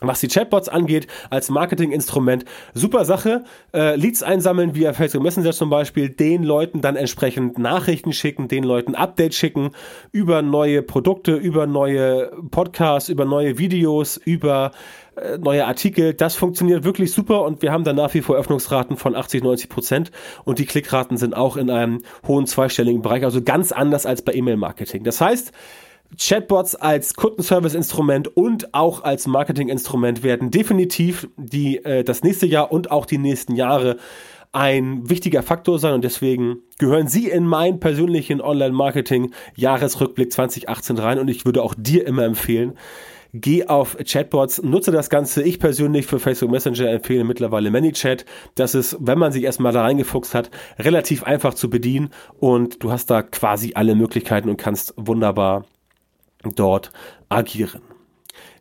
Was 0.00 0.20
die 0.20 0.28
Chatbots 0.28 0.68
angeht, 0.68 1.08
als 1.30 1.50
Marketinginstrument, 1.50 2.44
super 2.74 3.04
Sache. 3.04 3.44
Äh, 3.74 3.96
Leads 3.96 4.22
einsammeln 4.22 4.74
via 4.74 4.92
Facebook 4.92 5.22
Messenger 5.22 5.52
zum 5.52 5.70
Beispiel, 5.70 6.08
den 6.08 6.44
Leuten 6.44 6.80
dann 6.80 6.96
entsprechend 6.96 7.58
Nachrichten 7.58 8.12
schicken, 8.12 8.48
den 8.48 8.62
Leuten 8.62 8.94
Updates 8.94 9.36
schicken 9.36 9.70
über 10.12 10.42
neue 10.42 10.82
Produkte, 10.82 11.34
über 11.34 11.66
neue 11.66 12.30
Podcasts, 12.50 13.08
über 13.08 13.24
neue 13.24 13.58
Videos, 13.58 14.16
über 14.16 14.70
äh, 15.16 15.38
neue 15.38 15.66
Artikel. 15.66 16.14
Das 16.14 16.36
funktioniert 16.36 16.84
wirklich 16.84 17.12
super 17.12 17.42
und 17.42 17.62
wir 17.62 17.72
haben 17.72 17.84
da 17.84 17.92
nach 17.92 18.14
wie 18.14 18.20
vor 18.20 18.36
Öffnungsraten 18.36 18.96
von 18.96 19.16
80, 19.16 19.42
90 19.42 19.68
Prozent 19.68 20.10
und 20.44 20.58
die 20.58 20.66
Klickraten 20.66 21.16
sind 21.16 21.36
auch 21.36 21.56
in 21.56 21.70
einem 21.70 22.02
hohen 22.26 22.46
zweistelligen 22.46 23.02
Bereich, 23.02 23.24
also 23.24 23.42
ganz 23.42 23.72
anders 23.72 24.06
als 24.06 24.22
bei 24.22 24.32
E-Mail-Marketing. 24.32 25.04
Das 25.04 25.20
heißt, 25.20 25.52
Chatbots 26.16 26.74
als 26.74 27.14
Kundenservice-Instrument 27.14 28.36
und 28.36 28.74
auch 28.74 29.04
als 29.04 29.26
Marketing-Instrument 29.26 30.22
werden 30.22 30.50
definitiv 30.50 31.28
die, 31.36 31.84
äh, 31.84 32.02
das 32.02 32.22
nächste 32.22 32.46
Jahr 32.46 32.72
und 32.72 32.90
auch 32.90 33.06
die 33.06 33.18
nächsten 33.18 33.54
Jahre 33.54 33.98
ein 34.52 35.08
wichtiger 35.10 35.42
Faktor 35.42 35.78
sein 35.78 35.94
und 35.94 36.04
deswegen 36.04 36.62
gehören 36.78 37.08
Sie 37.08 37.28
in 37.28 37.46
meinen 37.46 37.80
persönlichen 37.80 38.40
Online-Marketing-Jahresrückblick 38.40 40.32
2018 40.32 40.98
rein 40.98 41.18
und 41.18 41.28
ich 41.28 41.44
würde 41.44 41.62
auch 41.62 41.74
dir 41.76 42.06
immer 42.06 42.24
empfehlen, 42.24 42.78
geh 43.34 43.66
auf 43.66 43.98
Chatbots, 44.04 44.62
nutze 44.62 44.90
das 44.90 45.10
Ganze. 45.10 45.42
Ich 45.42 45.58
persönlich 45.58 46.06
für 46.06 46.18
Facebook 46.18 46.50
Messenger 46.50 46.88
empfehle 46.90 47.24
mittlerweile 47.24 47.70
ManyChat. 47.70 48.24
Das 48.54 48.74
ist, 48.74 48.96
wenn 49.00 49.18
man 49.18 49.32
sich 49.32 49.42
erstmal 49.42 49.72
da 49.72 49.82
reingefuchst 49.82 50.34
hat, 50.34 50.50
relativ 50.78 51.24
einfach 51.24 51.52
zu 51.52 51.68
bedienen 51.68 52.10
und 52.38 52.82
du 52.82 52.90
hast 52.90 53.10
da 53.10 53.22
quasi 53.22 53.72
alle 53.74 53.94
Möglichkeiten 53.94 54.48
und 54.48 54.56
kannst 54.56 54.94
wunderbar 54.96 55.66
dort 56.54 56.90
agieren. 57.28 57.82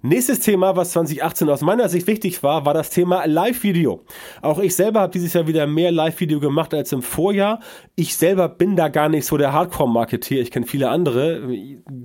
Nächstes 0.04 0.42
Thema, 0.42 0.76
was 0.76 0.92
2018 0.92 1.50
aus 1.50 1.62
meiner 1.62 1.90
Sicht 1.90 2.06
wichtig 2.06 2.44
war, 2.44 2.66
war 2.66 2.76
das 2.76 2.92
Thema 2.92 3.26
Live-Video. 3.26 4.04
Auch 4.44 4.60
ich 4.60 4.76
selber 4.76 5.00
habe 5.00 5.12
dieses 5.12 5.34
Jahr 5.34 5.48
wieder 5.48 5.66
mehr 5.66 5.92
Live-Video 5.92 6.40
gemacht 6.40 6.72
als 6.76 6.92
im 6.92 7.02
Vorjahr. 7.02 7.62
Ich 7.96 8.16
selber 8.16 8.48
bin 8.48 8.76
da 8.76 8.90
gar 8.90 9.10
nicht 9.10 9.26
so 9.26 9.38
der 9.38 9.54
Hardcore-Marketeer. 9.54 10.42
Ich 10.42 10.52
kenne 10.52 10.68
viele 10.68 10.90
andere. 10.90 11.42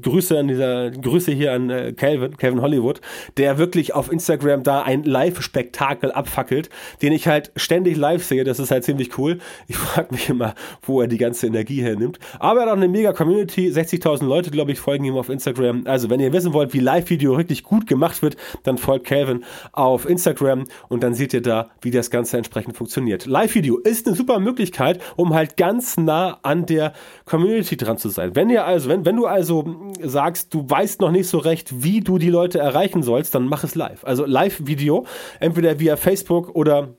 Grüße 0.01 0.39
an 0.39 0.49
dieser, 0.49 0.91
Grüße 0.91 1.33
hier 1.33 1.53
an 1.53 1.69
äh, 1.69 1.93
Calvin, 1.93 2.35
Calvin 2.39 2.63
Hollywood, 2.63 3.03
der 3.37 3.59
wirklich 3.59 3.95
auf 3.95 4.11
Instagram 4.11 4.63
da 4.63 4.83
ein 4.83 5.03
Live-Spektakel 5.05 6.13
abfackelt, 6.13 6.71
den 7.03 7.13
ich 7.13 7.29
halt 7.29 7.53
ständig 7.57 7.99
live 7.99 8.25
sehe. 8.25 8.45
Das 8.45 8.59
ist 8.59 8.71
halt 8.71 8.85
ziemlich 8.85 9.19
cool. 9.19 9.39
Ich 9.69 9.77
frage 9.77 10.15
mich 10.15 10.31
immer, 10.31 10.55
wo 10.81 11.03
er 11.03 11.09
die 11.09 11.19
ganze 11.19 11.47
Energie 11.47 11.83
hernimmt. 11.83 12.19
Aber 12.39 12.61
er 12.61 12.67
hat 12.67 12.73
auch 12.73 12.77
eine 12.77 12.89
mega 12.89 13.13
Community. 13.13 13.69
60.000 13.69 14.25
Leute, 14.25 14.51
glaube 14.51 14.73
ich, 14.73 14.81
folgen 14.81 15.05
ihm 15.05 15.17
auf 15.17 15.29
Instagram. 15.29 15.83
Also, 15.87 16.09
wenn 16.09 16.21
ihr 16.21 16.33
wissen 16.33 16.55
wollt, 16.55 16.73
wie 16.73 16.81
Live-Video 16.81 17.35
richtig 17.35 17.63
gut 17.63 17.82
gut 17.83 17.89
gemacht 17.89 18.23
wird, 18.23 18.37
dann 18.63 18.79
folgt 18.79 19.07
Calvin 19.07 19.45
auf 19.73 20.09
Instagram 20.09 20.65
und 20.89 21.03
dann 21.03 21.15
seht 21.15 21.35
ihr 21.35 21.43
da, 21.43 21.71
wie 21.81 21.91
das 21.91 22.11
Ganze 22.11 22.37
entsprechend 22.37 22.77
funktioniert. 22.77 23.27
Live-Video 23.27 23.79
ist 23.79 24.07
eine 24.07 24.17
super 24.17 24.39
Möglichkeit, 24.39 25.01
um 25.17 25.35
halt 25.35 25.57
ganz 25.57 25.97
nah 25.97 26.39
an 26.43 26.67
der 26.67 26.93
Community 27.25 27.77
dran 27.77 27.99
zu 27.99 28.09
sein. 28.09 28.35
Wenn 28.35 28.51
ihr 28.51 28.65
also, 28.65 28.89
wenn, 28.89 29.05
wenn 29.05 29.17
du 29.17 29.27
also 29.27 29.89
sagst, 30.01 30.55
du 30.55 30.69
weißt 30.69 31.01
noch 31.01 31.11
nicht 31.11 31.29
so 31.29 31.39
recht, 31.39 31.83
wie 31.83 32.01
du 32.01 32.19
die 32.19 32.31
Leute 32.31 32.59
erreichen 32.59 33.03
sollst, 33.03 33.35
dann 33.35 33.47
mach 33.47 33.65
es 33.65 33.75
live. 33.75 34.05
Also 34.05 34.25
Live-Video, 34.25 35.07
entweder 35.41 35.81
via 35.81 35.97
Facebook 35.97 36.55
oder 36.55 36.95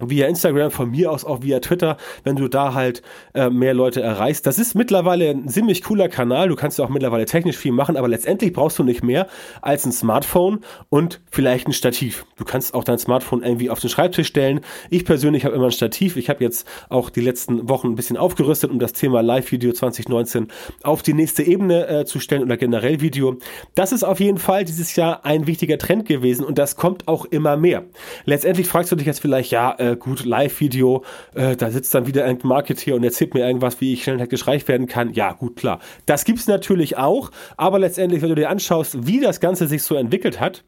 via 0.00 0.26
Instagram, 0.26 0.72
von 0.72 0.90
mir 0.90 1.10
aus 1.12 1.24
auch 1.24 1.42
via 1.42 1.60
Twitter, 1.60 1.96
wenn 2.24 2.34
du 2.34 2.48
da 2.48 2.74
halt 2.74 3.02
äh, 3.32 3.48
mehr 3.48 3.74
Leute 3.74 4.02
erreichst. 4.02 4.44
Das 4.44 4.58
ist 4.58 4.74
mittlerweile 4.74 5.30
ein 5.30 5.48
ziemlich 5.48 5.84
cooler 5.84 6.08
Kanal. 6.08 6.48
Du 6.48 6.56
kannst 6.56 6.78
ja 6.78 6.84
auch 6.84 6.88
mittlerweile 6.88 7.26
technisch 7.26 7.56
viel 7.56 7.70
machen, 7.70 7.96
aber 7.96 8.08
letztendlich 8.08 8.52
brauchst 8.52 8.78
du 8.78 8.82
nicht 8.82 9.04
mehr 9.04 9.28
als 9.62 9.86
ein 9.86 9.92
Smartphone 9.92 10.60
und 10.88 11.20
vielleicht 11.30 11.68
ein 11.68 11.72
Stativ. 11.72 12.26
Du 12.36 12.44
kannst 12.44 12.74
auch 12.74 12.82
dein 12.82 12.98
Smartphone 12.98 13.44
irgendwie 13.44 13.70
auf 13.70 13.78
den 13.78 13.88
Schreibtisch 13.88 14.26
stellen. 14.26 14.60
Ich 14.90 15.04
persönlich 15.04 15.44
habe 15.44 15.54
immer 15.54 15.66
ein 15.66 15.72
Stativ. 15.72 16.16
Ich 16.16 16.28
habe 16.28 16.42
jetzt 16.42 16.66
auch 16.88 17.08
die 17.08 17.20
letzten 17.20 17.68
Wochen 17.68 17.88
ein 17.88 17.94
bisschen 17.94 18.16
aufgerüstet, 18.16 18.72
um 18.72 18.80
das 18.80 18.94
Thema 18.94 19.22
Live-Video 19.22 19.72
2019 19.72 20.48
auf 20.82 21.02
die 21.02 21.14
nächste 21.14 21.44
Ebene 21.44 21.86
äh, 21.86 22.04
zu 22.04 22.18
stellen 22.18 22.42
oder 22.42 22.56
generell 22.56 23.00
Video. 23.00 23.36
Das 23.76 23.92
ist 23.92 24.02
auf 24.02 24.18
jeden 24.18 24.38
Fall 24.38 24.64
dieses 24.64 24.96
Jahr 24.96 25.24
ein 25.24 25.46
wichtiger 25.46 25.78
Trend 25.78 26.06
gewesen 26.06 26.44
und 26.44 26.58
das 26.58 26.74
kommt 26.74 27.06
auch 27.06 27.26
immer 27.26 27.56
mehr. 27.56 27.84
Letztendlich 28.24 28.66
fragst 28.66 28.90
du 28.90 28.96
dich 28.96 29.06
jetzt 29.06 29.20
vielleicht, 29.20 29.52
ja, 29.52 29.76
äh, 29.92 29.96
gut, 29.96 30.24
Live-Video, 30.24 31.04
äh, 31.34 31.56
da 31.56 31.70
sitzt 31.70 31.94
dann 31.94 32.06
wieder 32.06 32.24
ein 32.24 32.38
Marketeer 32.42 32.94
und 32.94 33.04
erzählt 33.04 33.34
mir 33.34 33.46
irgendwas, 33.46 33.80
wie 33.80 33.92
ich 33.92 34.04
schnell 34.04 34.20
hektisch 34.20 34.46
reich 34.46 34.66
werden 34.68 34.86
kann. 34.86 35.12
Ja, 35.12 35.32
gut, 35.32 35.56
klar. 35.56 35.80
Das 36.06 36.24
gibt's 36.24 36.46
natürlich 36.46 36.96
auch, 36.96 37.30
aber 37.56 37.78
letztendlich, 37.78 38.22
wenn 38.22 38.30
du 38.30 38.34
dir 38.34 38.50
anschaust, 38.50 39.06
wie 39.06 39.20
das 39.20 39.40
Ganze 39.40 39.66
sich 39.66 39.82
so 39.82 39.94
entwickelt 39.94 40.40
hat, 40.40 40.64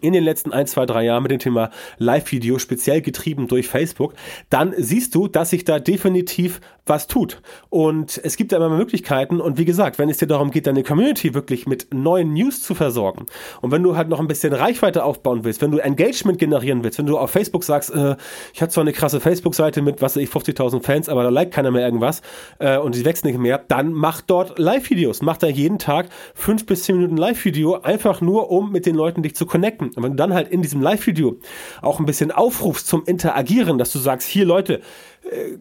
in 0.00 0.12
den 0.12 0.24
letzten 0.24 0.52
ein, 0.52 0.66
zwei, 0.66 0.86
drei 0.86 1.04
Jahren 1.04 1.22
mit 1.22 1.32
dem 1.32 1.38
Thema 1.38 1.70
Live-Video, 1.98 2.58
speziell 2.58 3.00
getrieben 3.00 3.48
durch 3.48 3.68
Facebook, 3.68 4.14
dann 4.50 4.74
siehst 4.76 5.14
du, 5.14 5.26
dass 5.26 5.50
sich 5.50 5.64
da 5.64 5.78
definitiv 5.78 6.60
was 6.86 7.06
tut. 7.06 7.42
Und 7.70 8.20
es 8.22 8.36
gibt 8.36 8.52
da 8.52 8.56
immer 8.56 8.70
Möglichkeiten. 8.70 9.40
Und 9.40 9.58
wie 9.58 9.64
gesagt, 9.64 9.98
wenn 9.98 10.08
es 10.08 10.18
dir 10.18 10.26
darum 10.26 10.50
geht, 10.50 10.66
deine 10.66 10.82
Community 10.82 11.34
wirklich 11.34 11.66
mit 11.66 11.92
neuen 11.92 12.32
News 12.32 12.62
zu 12.62 12.74
versorgen 12.74 13.26
und 13.62 13.70
wenn 13.70 13.82
du 13.82 13.96
halt 13.96 14.08
noch 14.08 14.20
ein 14.20 14.28
bisschen 14.28 14.52
Reichweite 14.52 15.04
aufbauen 15.04 15.44
willst, 15.44 15.62
wenn 15.62 15.70
du 15.70 15.78
Engagement 15.78 16.38
generieren 16.38 16.84
willst, 16.84 16.98
wenn 16.98 17.06
du 17.06 17.18
auf 17.18 17.30
Facebook 17.30 17.64
sagst, 17.64 17.94
äh, 17.94 18.16
ich 18.54 18.62
habe 18.62 18.70
zwar 18.70 18.82
eine 18.82 18.92
krasse 18.92 19.20
Facebook-Seite 19.20 19.82
mit, 19.82 20.02
was 20.02 20.16
weiß 20.16 20.22
ich, 20.22 20.30
50.000 20.30 20.82
Fans, 20.82 21.08
aber 21.08 21.22
da 21.22 21.28
liked 21.28 21.52
keiner 21.52 21.70
mehr 21.70 21.84
irgendwas 21.84 22.22
äh, 22.58 22.78
und 22.78 22.94
die 22.94 23.04
wächst 23.04 23.24
nicht 23.24 23.38
mehr, 23.38 23.58
dann 23.68 23.92
mach 23.92 24.20
dort 24.20 24.58
Live-Videos. 24.58 25.22
Mach 25.22 25.36
da 25.36 25.46
jeden 25.46 25.78
Tag 25.78 26.08
fünf 26.34 26.66
bis 26.66 26.84
zehn 26.84 26.96
Minuten 26.96 27.16
Live-Video, 27.16 27.80
einfach 27.80 28.20
nur, 28.20 28.50
um 28.50 28.72
mit 28.72 28.86
den 28.86 28.94
Leuten 28.94 29.22
dich 29.22 29.34
zu 29.34 29.46
connecten. 29.46 29.90
Und 29.94 30.02
wenn 30.02 30.12
du 30.12 30.16
dann 30.16 30.34
halt 30.34 30.48
in 30.48 30.62
diesem 30.62 30.80
Live-Video 30.80 31.36
auch 31.82 31.98
ein 31.98 32.06
bisschen 32.06 32.30
aufrufst 32.30 32.86
zum 32.86 33.04
Interagieren, 33.04 33.78
dass 33.78 33.92
du 33.92 33.98
sagst, 33.98 34.28
hier 34.28 34.44
Leute, 34.44 34.80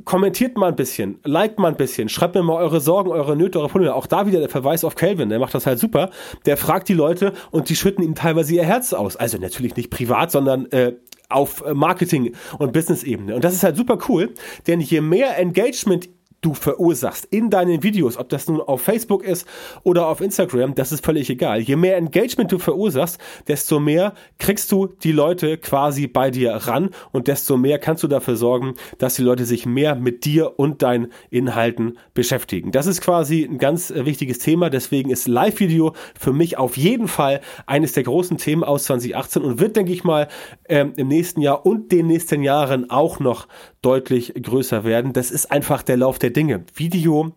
kommentiert 0.03 0.57
mal 0.57 0.67
ein 0.67 0.75
bisschen, 0.75 1.19
liked 1.23 1.59
mal 1.59 1.69
ein 1.69 1.77
bisschen, 1.77 2.09
schreibt 2.09 2.35
mir 2.35 2.43
mal 2.43 2.55
eure 2.55 2.79
Sorgen, 2.79 3.11
eure 3.11 3.35
Nöte, 3.35 3.59
eure 3.59 3.69
Probleme. 3.69 3.95
Auch 3.95 4.07
da 4.07 4.27
wieder 4.27 4.39
der 4.39 4.49
Verweis 4.49 4.83
auf 4.83 4.95
Calvin, 4.95 5.29
der 5.29 5.39
macht 5.39 5.53
das 5.53 5.65
halt 5.65 5.79
super. 5.79 6.11
Der 6.45 6.57
fragt 6.57 6.87
die 6.87 6.93
Leute 6.93 7.33
und 7.51 7.69
die 7.69 7.75
schütten 7.75 8.03
ihm 8.03 8.15
teilweise 8.15 8.53
ihr 8.53 8.63
Herz 8.63 8.93
aus. 8.93 9.15
Also 9.15 9.37
natürlich 9.37 9.75
nicht 9.75 9.89
privat, 9.89 10.31
sondern 10.31 10.67
äh, 10.71 10.93
auf 11.29 11.63
Marketing- 11.73 12.35
und 12.59 12.73
Business-Ebene. 12.73 13.35
Und 13.35 13.43
das 13.43 13.53
ist 13.53 13.63
halt 13.63 13.75
super 13.75 13.97
cool, 14.07 14.33
denn 14.67 14.79
je 14.79 15.01
mehr 15.01 15.37
Engagement 15.37 16.09
du 16.41 16.53
verursachst 16.53 17.25
in 17.31 17.49
deinen 17.49 17.83
Videos, 17.83 18.17
ob 18.17 18.29
das 18.29 18.47
nun 18.47 18.61
auf 18.61 18.81
Facebook 18.81 19.23
ist 19.23 19.47
oder 19.83 20.07
auf 20.07 20.21
Instagram, 20.21 20.75
das 20.75 20.91
ist 20.91 21.03
völlig 21.03 21.29
egal. 21.29 21.61
Je 21.61 21.75
mehr 21.75 21.97
Engagement 21.97 22.51
du 22.51 22.59
verursachst, 22.59 23.19
desto 23.47 23.79
mehr 23.79 24.13
kriegst 24.37 24.71
du 24.71 24.87
die 24.87 25.11
Leute 25.11 25.57
quasi 25.57 26.07
bei 26.07 26.31
dir 26.31 26.51
ran 26.53 26.89
und 27.11 27.27
desto 27.27 27.57
mehr 27.57 27.79
kannst 27.79 28.03
du 28.03 28.07
dafür 28.07 28.35
sorgen, 28.35 28.75
dass 28.97 29.15
die 29.15 29.23
Leute 29.23 29.45
sich 29.45 29.65
mehr 29.65 29.95
mit 29.95 30.25
dir 30.25 30.59
und 30.59 30.81
deinen 30.81 31.11
Inhalten 31.29 31.97
beschäftigen. 32.13 32.71
Das 32.71 32.85
ist 32.85 33.01
quasi 33.01 33.43
ein 33.43 33.57
ganz 33.57 33.91
wichtiges 33.95 34.39
Thema, 34.39 34.69
deswegen 34.69 35.09
ist 35.09 35.27
Live-Video 35.27 35.93
für 36.19 36.33
mich 36.33 36.57
auf 36.57 36.77
jeden 36.77 37.07
Fall 37.07 37.41
eines 37.65 37.93
der 37.93 38.03
großen 38.03 38.37
Themen 38.37 38.63
aus 38.63 38.85
2018 38.85 39.41
und 39.41 39.59
wird, 39.59 39.75
denke 39.75 39.91
ich 39.91 40.03
mal, 40.03 40.27
ähm, 40.69 40.93
im 40.95 41.07
nächsten 41.07 41.41
Jahr 41.41 41.65
und 41.65 41.91
den 41.91 42.07
nächsten 42.07 42.43
Jahren 42.43 42.89
auch 42.89 43.19
noch 43.19 43.47
deutlich 43.85 44.33
größer 44.33 44.83
werden. 44.83 45.13
Das 45.13 45.29
ist 45.29 45.51
einfach 45.51 45.83
der 45.83 45.97
Lauf 45.97 46.17
der 46.17 46.31
Dinge. 46.31 46.65
Video, 46.73 47.33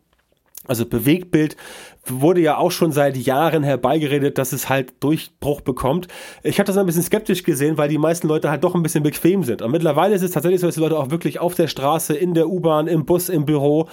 also 0.67 0.87
Bewegtbild 0.87 1.57
wurde 2.11 2.41
ja 2.41 2.57
auch 2.57 2.71
schon 2.71 2.93
seit 2.93 3.17
Jahren 3.17 3.63
herbeigeredet, 3.63 4.39
dass 4.39 4.53
es 4.53 4.69
halt 4.69 4.93
Durchbruch 5.01 5.61
bekommt. 5.61 6.09
Ich 6.43 6.59
habe 6.59 6.67
das 6.67 6.77
ein 6.77 6.87
bisschen 6.87 7.03
skeptisch 7.03 7.43
gesehen, 7.43 7.79
weil 7.79 7.89
die 7.89 7.99
meisten 7.99 8.29
Leute 8.29 8.51
halt 8.51 8.65
doch 8.65 8.75
ein 8.75 8.83
bisschen 8.83 9.03
bequem 9.03 9.45
sind. 9.45 9.63
Und 9.63 9.71
mittlerweile 9.71 10.15
ist 10.15 10.23
es 10.23 10.31
tatsächlich 10.31 10.61
so, 10.61 10.67
dass 10.67 10.75
die 10.75 10.81
Leute 10.81 10.99
auch 10.99 11.11
wirklich 11.11 11.39
auf 11.41 11.55
der 11.55 11.69
Straße, 11.69 12.15
in 12.15 12.35
der 12.35 12.49
U-Bahn, 12.49 12.87
im 12.87 13.05
Bus, 13.05 13.29
im 13.29 13.45
Büro, 13.45 13.89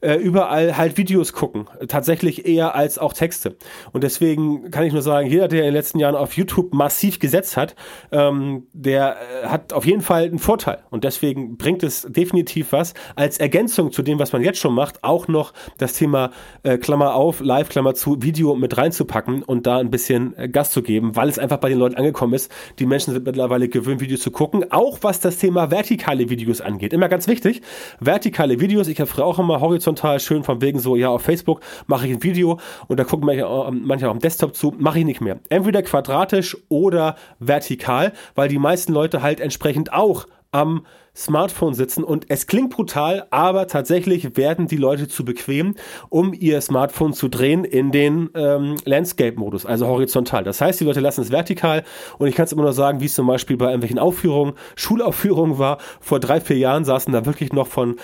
äh, 0.00 0.14
überall 0.14 0.76
halt 0.76 0.96
Videos 0.96 1.32
gucken. 1.32 1.66
Tatsächlich 1.88 2.46
eher 2.46 2.74
als 2.74 2.98
auch 2.98 3.12
Texte. 3.12 3.56
Und 3.92 4.02
deswegen 4.04 4.70
kann 4.70 4.84
ich 4.84 4.92
nur 4.92 5.02
sagen, 5.02 5.28
jeder, 5.28 5.48
der 5.48 5.60
in 5.60 5.66
den 5.66 5.74
letzten 5.74 5.98
Jahren 5.98 6.14
auf 6.14 6.34
YouTube 6.34 6.72
massiv 6.72 7.18
gesetzt 7.18 7.56
hat, 7.56 7.74
ähm, 8.12 8.66
der 8.72 9.16
äh, 9.42 9.46
hat 9.46 9.72
auf 9.72 9.84
jeden 9.84 10.00
Fall 10.00 10.24
einen 10.24 10.38
Vorteil. 10.38 10.78
Und 10.90 11.04
deswegen 11.04 11.56
bringt 11.56 11.82
es 11.82 12.06
definitiv 12.08 12.72
was, 12.72 12.94
als 13.14 13.38
Ergänzung 13.38 13.92
zu 13.92 14.02
dem, 14.02 14.18
was 14.18 14.32
man 14.32 14.42
jetzt 14.42 14.58
schon 14.58 14.74
macht, 14.74 15.04
auch 15.04 15.28
noch 15.28 15.52
das 15.78 15.92
Thema 15.92 16.30
äh, 16.62 16.78
Klammer 16.78 17.14
auf, 17.14 17.40
Live, 17.40 17.59
Klammer 17.68 17.94
zu, 17.94 18.22
Video 18.22 18.54
mit 18.54 18.76
reinzupacken 18.76 19.42
und 19.42 19.66
da 19.66 19.78
ein 19.78 19.90
bisschen 19.90 20.36
äh, 20.36 20.48
Gas 20.48 20.70
zu 20.70 20.82
geben, 20.82 21.16
weil 21.16 21.28
es 21.28 21.38
einfach 21.38 21.58
bei 21.58 21.68
den 21.68 21.78
Leuten 21.78 21.96
angekommen 21.96 22.34
ist. 22.34 22.50
Die 22.78 22.86
Menschen 22.86 23.12
sind 23.12 23.26
mittlerweile 23.26 23.68
gewöhnt, 23.68 24.00
Videos 24.00 24.20
zu 24.20 24.30
gucken, 24.30 24.70
auch 24.70 24.98
was 25.02 25.20
das 25.20 25.38
Thema 25.38 25.70
vertikale 25.70 26.30
Videos 26.30 26.60
angeht. 26.60 26.92
Immer 26.92 27.08
ganz 27.08 27.28
wichtig, 27.28 27.62
vertikale 28.00 28.60
Videos, 28.60 28.88
ich 28.88 29.00
habe 29.00 29.24
auch 29.24 29.38
immer 29.38 29.60
horizontal 29.60 30.20
schön 30.20 30.44
von 30.44 30.62
wegen 30.62 30.78
so, 30.78 30.96
ja, 30.96 31.08
auf 31.08 31.22
Facebook 31.22 31.60
mache 31.86 32.06
ich 32.06 32.12
ein 32.14 32.22
Video 32.22 32.58
und 32.88 32.98
da 32.98 33.04
gucken 33.04 33.26
manche, 33.26 33.46
manche 33.72 34.08
auch 34.08 34.12
am 34.12 34.20
Desktop 34.20 34.54
zu, 34.54 34.74
mache 34.78 35.00
ich 35.00 35.04
nicht 35.04 35.20
mehr. 35.20 35.38
Entweder 35.48 35.82
quadratisch 35.82 36.56
oder 36.68 37.16
vertikal, 37.38 38.12
weil 38.34 38.48
die 38.48 38.58
meisten 38.58 38.92
Leute 38.92 39.22
halt 39.22 39.40
entsprechend 39.40 39.92
auch 39.92 40.26
am 40.52 40.84
Smartphone 41.14 41.74
sitzen 41.74 42.04
und 42.04 42.26
es 42.28 42.46
klingt 42.46 42.70
brutal, 42.70 43.26
aber 43.30 43.66
tatsächlich 43.66 44.36
werden 44.36 44.66
die 44.66 44.76
Leute 44.76 45.08
zu 45.08 45.24
bequem, 45.24 45.74
um 46.08 46.32
ihr 46.32 46.60
Smartphone 46.60 47.12
zu 47.12 47.28
drehen 47.28 47.64
in 47.64 47.90
den 47.90 48.30
ähm, 48.34 48.76
Landscape-Modus, 48.84 49.66
also 49.66 49.86
horizontal. 49.86 50.44
Das 50.44 50.60
heißt, 50.60 50.80
die 50.80 50.84
Leute 50.84 51.00
lassen 51.00 51.22
es 51.22 51.30
vertikal 51.30 51.84
und 52.18 52.28
ich 52.28 52.34
kann 52.34 52.46
es 52.46 52.52
immer 52.52 52.62
nur 52.62 52.72
sagen, 52.72 53.00
wie 53.00 53.06
es 53.06 53.14
zum 53.14 53.26
Beispiel 53.26 53.56
bei 53.56 53.66
irgendwelchen 53.66 53.98
Aufführungen, 53.98 54.54
Schulaufführungen 54.76 55.58
war. 55.58 55.78
Vor 56.00 56.20
drei, 56.20 56.40
vier 56.40 56.58
Jahren 56.58 56.84
saßen 56.84 57.12
da 57.12 57.26
wirklich 57.26 57.52
noch 57.52 57.66
von 57.66 57.96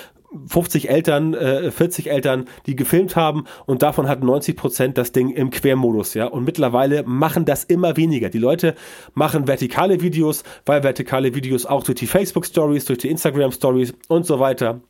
50 0.47 0.91
Eltern, 0.91 1.35
äh, 1.35 1.71
40 1.71 2.11
Eltern, 2.11 2.47
die 2.67 2.77
gefilmt 2.77 3.17
haben 3.17 3.45
und 3.67 3.83
davon 3.83 4.09
hatten 4.09 4.27
90 4.27 4.57
Prozent 4.57 4.99
das 4.99 5.13
Ding 5.13 5.31
im 5.31 5.51
Quermodus, 5.51 6.15
ja. 6.15 6.27
Und 6.27 6.45
mittlerweile 6.45 7.03
machen 7.05 7.45
das 7.45 7.65
immer 7.65 7.97
weniger. 7.97 8.29
Die 8.29 8.39
Leute 8.39 8.75
machen 9.15 9.47
vertikale 9.47 10.01
Videos, 10.01 10.45
weil 10.65 10.83
vertikale 10.83 11.35
Videos 11.35 11.67
auch 11.67 11.85
durch 11.85 11.99
die 11.99 12.07
Facebook 12.07 12.47
Stories, 12.47 12.85
durch 12.85 12.99
die 12.99 13.09
Instagram 13.09 13.53
Stories 13.53 13.95
und 14.09 14.27
so 14.27 14.41
weiter 14.41 14.81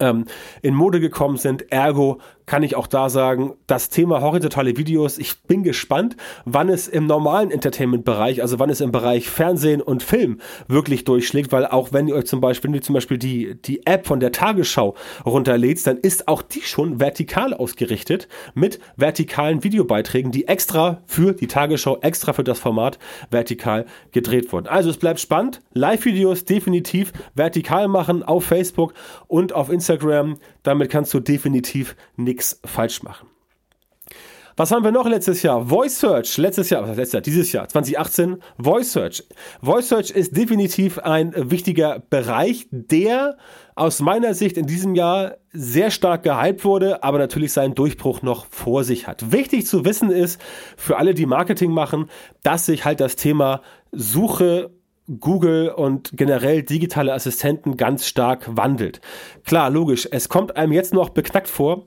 ähm, 0.00 0.26
in 0.62 0.74
Mode 0.74 1.00
gekommen 1.00 1.36
sind. 1.36 1.70
Ergo 1.70 2.20
kann 2.46 2.62
ich 2.62 2.76
auch 2.76 2.86
da 2.86 3.08
sagen, 3.08 3.54
das 3.66 3.88
Thema 3.88 4.20
horizontale 4.20 4.76
Videos, 4.76 5.18
ich 5.18 5.42
bin 5.42 5.62
gespannt, 5.62 6.16
wann 6.44 6.68
es 6.68 6.88
im 6.88 7.06
normalen 7.06 7.50
Entertainment-Bereich, 7.50 8.42
also 8.42 8.58
wann 8.58 8.70
es 8.70 8.80
im 8.80 8.92
Bereich 8.92 9.28
Fernsehen 9.28 9.80
und 9.80 10.02
Film 10.02 10.40
wirklich 10.68 11.04
durchschlägt, 11.04 11.52
weil 11.52 11.66
auch 11.66 11.92
wenn 11.92 12.08
ihr 12.08 12.14
euch 12.14 12.26
zum 12.26 12.40
Beispiel, 12.40 12.68
wenn 12.68 12.74
ihr 12.76 12.82
zum 12.82 12.94
Beispiel 12.94 13.18
die, 13.18 13.60
die 13.62 13.86
App 13.86 14.06
von 14.06 14.20
der 14.20 14.32
Tagesschau 14.32 14.94
runterlädt, 15.24 15.86
dann 15.86 15.98
ist 15.98 16.28
auch 16.28 16.42
die 16.42 16.62
schon 16.62 17.00
vertikal 17.00 17.54
ausgerichtet 17.54 18.28
mit 18.54 18.78
vertikalen 18.96 19.64
Videobeiträgen, 19.64 20.32
die 20.32 20.48
extra 20.48 21.02
für 21.06 21.32
die 21.32 21.46
Tagesschau, 21.46 21.98
extra 22.00 22.32
für 22.32 22.44
das 22.44 22.58
Format 22.58 22.98
vertikal 23.30 23.86
gedreht 24.10 24.52
wurden. 24.52 24.66
Also 24.66 24.90
es 24.90 24.96
bleibt 24.96 25.20
spannend. 25.20 25.60
Live-Videos 25.72 26.44
definitiv 26.44 27.12
vertikal 27.34 27.88
machen 27.88 28.22
auf 28.22 28.44
Facebook 28.44 28.94
und 29.28 29.52
auf 29.54 29.70
Instagram. 29.70 30.36
Damit 30.62 30.90
kannst 30.90 31.12
du 31.14 31.20
definitiv 31.20 31.96
nichts 32.16 32.60
falsch 32.64 33.02
machen. 33.02 33.28
Was 34.56 34.70
haben 34.70 34.84
wir 34.84 34.92
noch 34.92 35.06
letztes 35.06 35.42
Jahr? 35.42 35.66
Voice 35.66 35.98
Search. 35.98 36.36
Letztes 36.36 36.68
Jahr, 36.68 36.82
was 36.86 36.96
letztes 36.96 37.12
Jahr? 37.12 37.22
Dieses 37.22 37.52
Jahr, 37.52 37.68
2018. 37.68 38.36
Voice 38.58 38.92
Search. 38.92 39.24
Voice 39.62 39.88
Search 39.88 40.10
ist 40.10 40.36
definitiv 40.36 40.98
ein 40.98 41.32
wichtiger 41.50 42.00
Bereich, 42.10 42.66
der 42.70 43.38
aus 43.74 44.00
meiner 44.00 44.34
Sicht 44.34 44.58
in 44.58 44.66
diesem 44.66 44.94
Jahr 44.94 45.38
sehr 45.52 45.90
stark 45.90 46.22
gehypt 46.24 46.66
wurde, 46.66 47.02
aber 47.02 47.18
natürlich 47.18 47.52
seinen 47.52 47.74
Durchbruch 47.74 48.20
noch 48.20 48.44
vor 48.50 48.84
sich 48.84 49.06
hat. 49.06 49.32
Wichtig 49.32 49.66
zu 49.66 49.86
wissen 49.86 50.10
ist, 50.10 50.40
für 50.76 50.98
alle, 50.98 51.14
die 51.14 51.26
Marketing 51.26 51.70
machen, 51.70 52.10
dass 52.42 52.66
sich 52.66 52.84
halt 52.84 53.00
das 53.00 53.16
Thema 53.16 53.62
Suche 53.90 54.70
Google 55.20 55.70
und 55.70 56.10
generell 56.14 56.62
digitale 56.62 57.12
Assistenten 57.12 57.76
ganz 57.76 58.06
stark 58.06 58.56
wandelt. 58.56 59.00
Klar, 59.44 59.70
logisch, 59.70 60.08
es 60.10 60.28
kommt 60.28 60.56
einem 60.56 60.72
jetzt 60.72 60.94
noch 60.94 61.10
beknackt 61.10 61.48
vor, 61.48 61.84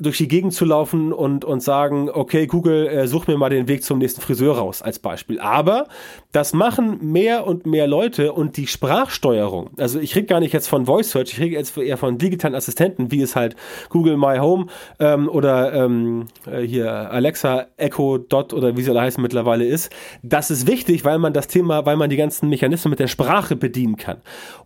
durch 0.00 0.18
die 0.18 0.28
Gegend 0.28 0.54
zu 0.54 0.64
laufen 0.64 1.12
und, 1.12 1.44
und 1.44 1.62
sagen, 1.62 2.10
okay, 2.10 2.46
Google, 2.46 2.86
äh, 2.86 3.06
such 3.06 3.26
mir 3.26 3.36
mal 3.36 3.50
den 3.50 3.68
Weg 3.68 3.82
zum 3.82 3.98
nächsten 3.98 4.20
Friseur 4.20 4.56
raus, 4.56 4.82
als 4.82 4.98
Beispiel. 4.98 5.40
Aber 5.40 5.88
das 6.32 6.52
machen 6.52 6.98
mehr 7.12 7.46
und 7.46 7.66
mehr 7.66 7.86
Leute 7.86 8.32
und 8.32 8.56
die 8.56 8.66
Sprachsteuerung, 8.66 9.70
also 9.78 9.98
ich 9.98 10.14
rede 10.14 10.26
gar 10.26 10.40
nicht 10.40 10.52
jetzt 10.52 10.68
von 10.68 10.86
Voice 10.86 11.10
Search, 11.10 11.32
ich 11.32 11.40
rede 11.40 11.54
jetzt 11.54 11.76
eher 11.76 11.96
von 11.96 12.18
digitalen 12.18 12.54
Assistenten, 12.54 13.10
wie 13.10 13.22
es 13.22 13.36
halt 13.36 13.56
Google 13.88 14.16
My 14.16 14.38
Home 14.38 14.66
ähm, 14.98 15.28
oder 15.28 15.72
ähm, 15.72 16.26
äh, 16.46 16.60
hier 16.60 16.90
Alexa, 17.10 17.66
Echo, 17.76 18.18
Dot 18.18 18.52
oder 18.52 18.76
wie 18.76 18.82
sie 18.82 18.90
alle 18.90 19.00
heißen 19.00 19.22
mittlerweile 19.22 19.64
ist. 19.64 19.90
Das 20.22 20.50
ist 20.50 20.66
wichtig, 20.66 21.04
weil 21.04 21.18
man 21.18 21.32
das 21.32 21.48
Thema, 21.48 21.86
weil 21.86 21.96
man 21.96 22.10
die 22.10 22.16
ganzen 22.16 22.48
Mechanismen 22.48 22.90
mit 22.90 23.00
der 23.00 23.08
Sprache 23.08 23.56
bedienen 23.56 23.96
kann. 23.96 24.18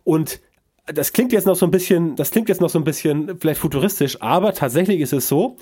Und 0.03 0.39
das 0.85 1.13
klingt 1.13 1.31
jetzt 1.31 1.47
noch 1.47 1.55
so 1.55 1.65
ein 1.65 1.71
bisschen, 1.71 2.15
das 2.15 2.31
klingt 2.31 2.49
jetzt 2.49 2.59
noch 2.59 2.69
so 2.69 2.77
ein 2.77 2.83
bisschen 2.83 3.39
vielleicht 3.39 3.61
futuristisch, 3.61 4.21
aber 4.21 4.53
tatsächlich 4.53 4.99
ist 4.99 5.13
es 5.13 5.29
so, 5.29 5.55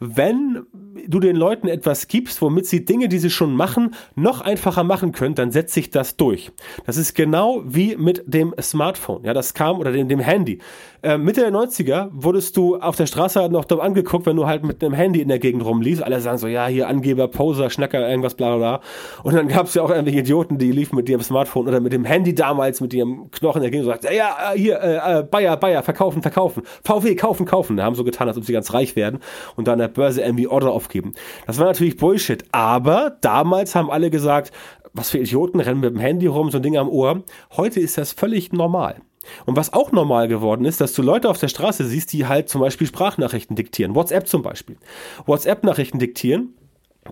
wenn 0.00 0.66
du 1.06 1.20
den 1.20 1.36
Leuten 1.36 1.68
etwas 1.68 2.08
gibst, 2.08 2.42
womit 2.42 2.66
sie 2.66 2.84
Dinge, 2.84 3.08
die 3.08 3.18
sie 3.18 3.30
schon 3.30 3.54
machen, 3.54 3.94
noch 4.14 4.40
einfacher 4.40 4.84
machen 4.84 5.12
können, 5.12 5.34
dann 5.34 5.50
setzt 5.50 5.74
sich 5.74 5.90
das 5.90 6.16
durch. 6.16 6.50
Das 6.86 6.96
ist 6.96 7.14
genau 7.14 7.62
wie 7.64 7.96
mit 7.96 8.22
dem 8.26 8.54
Smartphone. 8.60 9.24
Ja, 9.24 9.34
das 9.34 9.54
kam 9.54 9.78
oder 9.78 9.92
dem, 9.92 10.08
dem 10.08 10.20
Handy. 10.20 10.58
Äh, 11.02 11.16
Mitte 11.16 11.40
der 11.40 11.52
90er 11.52 12.08
wurdest 12.12 12.56
du 12.56 12.76
auf 12.76 12.96
der 12.96 13.06
Straße 13.06 13.48
noch 13.50 13.64
dumm 13.64 13.80
angeguckt, 13.80 14.26
wenn 14.26 14.36
du 14.36 14.46
halt 14.46 14.64
mit 14.64 14.82
einem 14.82 14.94
Handy 14.94 15.20
in 15.20 15.28
der 15.28 15.38
Gegend 15.38 15.64
rumliefst. 15.64 16.02
Alle 16.02 16.20
sagen 16.20 16.38
so, 16.38 16.48
ja, 16.48 16.66
hier 16.66 16.88
Angeber, 16.88 17.28
Poser, 17.28 17.70
Schnacker, 17.70 18.08
irgendwas, 18.08 18.34
bla, 18.34 18.56
bla, 18.56 18.78
bla. 18.78 18.80
Und 19.22 19.34
dann 19.34 19.48
gab 19.48 19.66
es 19.66 19.74
ja 19.74 19.82
auch 19.82 19.90
irgendwelche 19.90 20.20
Idioten, 20.20 20.58
die 20.58 20.72
liefen 20.72 20.96
mit 20.96 21.08
ihrem 21.08 21.22
Smartphone 21.22 21.68
oder 21.68 21.80
mit 21.80 21.92
dem 21.92 22.04
Handy 22.04 22.34
damals, 22.34 22.80
mit 22.80 22.92
ihrem 22.92 23.30
Knochen 23.30 23.58
in 23.58 23.62
der 23.62 23.70
Gegend 23.70 23.86
und 23.86 23.92
sagten, 23.92 24.16
ja, 24.16 24.52
hier, 24.54 24.80
äh, 24.80 25.20
äh, 25.20 25.22
Bayer, 25.22 25.56
Bayer, 25.56 25.82
verkaufen, 25.82 26.22
verkaufen. 26.22 26.62
VW, 26.84 27.14
kaufen, 27.14 27.46
kaufen. 27.46 27.76
Da 27.76 27.84
haben 27.84 27.94
so 27.94 28.04
getan, 28.04 28.26
als 28.26 28.36
ob 28.36 28.44
sie 28.44 28.52
ganz 28.52 28.74
reich 28.74 28.96
werden. 28.96 29.20
Und 29.54 29.68
dann 29.68 29.78
der 29.88 29.94
Börse 29.94 30.22
irgendwie 30.22 30.46
Order 30.46 30.70
aufgeben. 30.70 31.14
Das 31.46 31.58
war 31.58 31.66
natürlich 31.66 31.96
Bullshit, 31.96 32.44
aber 32.52 33.16
damals 33.20 33.74
haben 33.74 33.90
alle 33.90 34.10
gesagt, 34.10 34.52
was 34.92 35.10
für 35.10 35.18
Idioten 35.18 35.60
rennen 35.60 35.80
mit 35.80 35.90
dem 35.90 36.00
Handy 36.00 36.26
rum, 36.26 36.50
so 36.50 36.58
ein 36.58 36.62
Ding 36.62 36.76
am 36.76 36.88
Ohr. 36.88 37.22
Heute 37.56 37.80
ist 37.80 37.98
das 37.98 38.12
völlig 38.12 38.52
normal. 38.52 38.96
Und 39.44 39.56
was 39.56 39.72
auch 39.72 39.92
normal 39.92 40.28
geworden 40.28 40.64
ist, 40.64 40.80
dass 40.80 40.94
du 40.94 41.02
Leute 41.02 41.28
auf 41.28 41.38
der 41.38 41.48
Straße 41.48 41.84
siehst, 41.84 42.12
die 42.12 42.26
halt 42.26 42.48
zum 42.48 42.60
Beispiel 42.60 42.86
Sprachnachrichten 42.86 43.56
diktieren. 43.56 43.94
WhatsApp 43.94 44.26
zum 44.26 44.42
Beispiel. 44.42 44.76
WhatsApp-Nachrichten 45.26 45.98
diktieren 45.98 46.54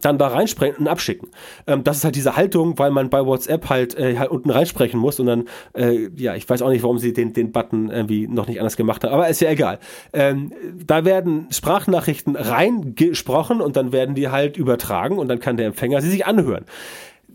dann 0.01 0.19
da 0.19 0.29
reinsprechen 0.29 0.79
und 0.79 0.89
abschicken. 0.89 1.29
Ähm, 1.67 1.85
das 1.85 1.99
ist 1.99 2.05
halt 2.05 2.17
diese 2.17 2.37
Haltung, 2.37 2.79
weil 2.79 2.91
man 2.91 3.11
bei 3.11 3.25
WhatsApp 3.25 3.69
halt, 3.69 3.99
äh, 3.99 4.19
halt 4.19 4.31
unten 4.31 4.51
reinsprechen 4.51 4.99
muss 4.99 5.21
und 5.21 5.27
dann, 5.27 5.45
äh, 5.75 6.09
ja, 6.17 6.35
ich 6.35 6.49
weiß 6.49 6.63
auch 6.63 6.71
nicht, 6.71 6.83
warum 6.83 6.99
sie 6.99 7.13
den, 7.13 7.33
den 7.33 7.53
Button 7.53 7.91
irgendwie 7.91 8.27
noch 8.29 8.47
nicht 8.47 8.59
anders 8.59 8.77
gemacht 8.77 9.05
haben, 9.05 9.13
aber 9.13 9.29
ist 9.29 9.41
ja 9.41 9.51
egal. 9.51 9.79
Ähm, 10.13 10.53
da 10.87 11.05
werden 11.05 11.47
Sprachnachrichten 11.51 12.37
reingesprochen 12.37 13.61
und 13.61 13.77
dann 13.77 13.93
werden 13.93 14.15
die 14.15 14.29
halt 14.29 14.57
übertragen 14.57 15.19
und 15.19 15.29
dann 15.29 15.41
kann 15.41 15.57
der 15.57 15.67
Empfänger 15.67 16.01
sie 16.01 16.11
sich 16.11 16.27
anhören 16.27 16.65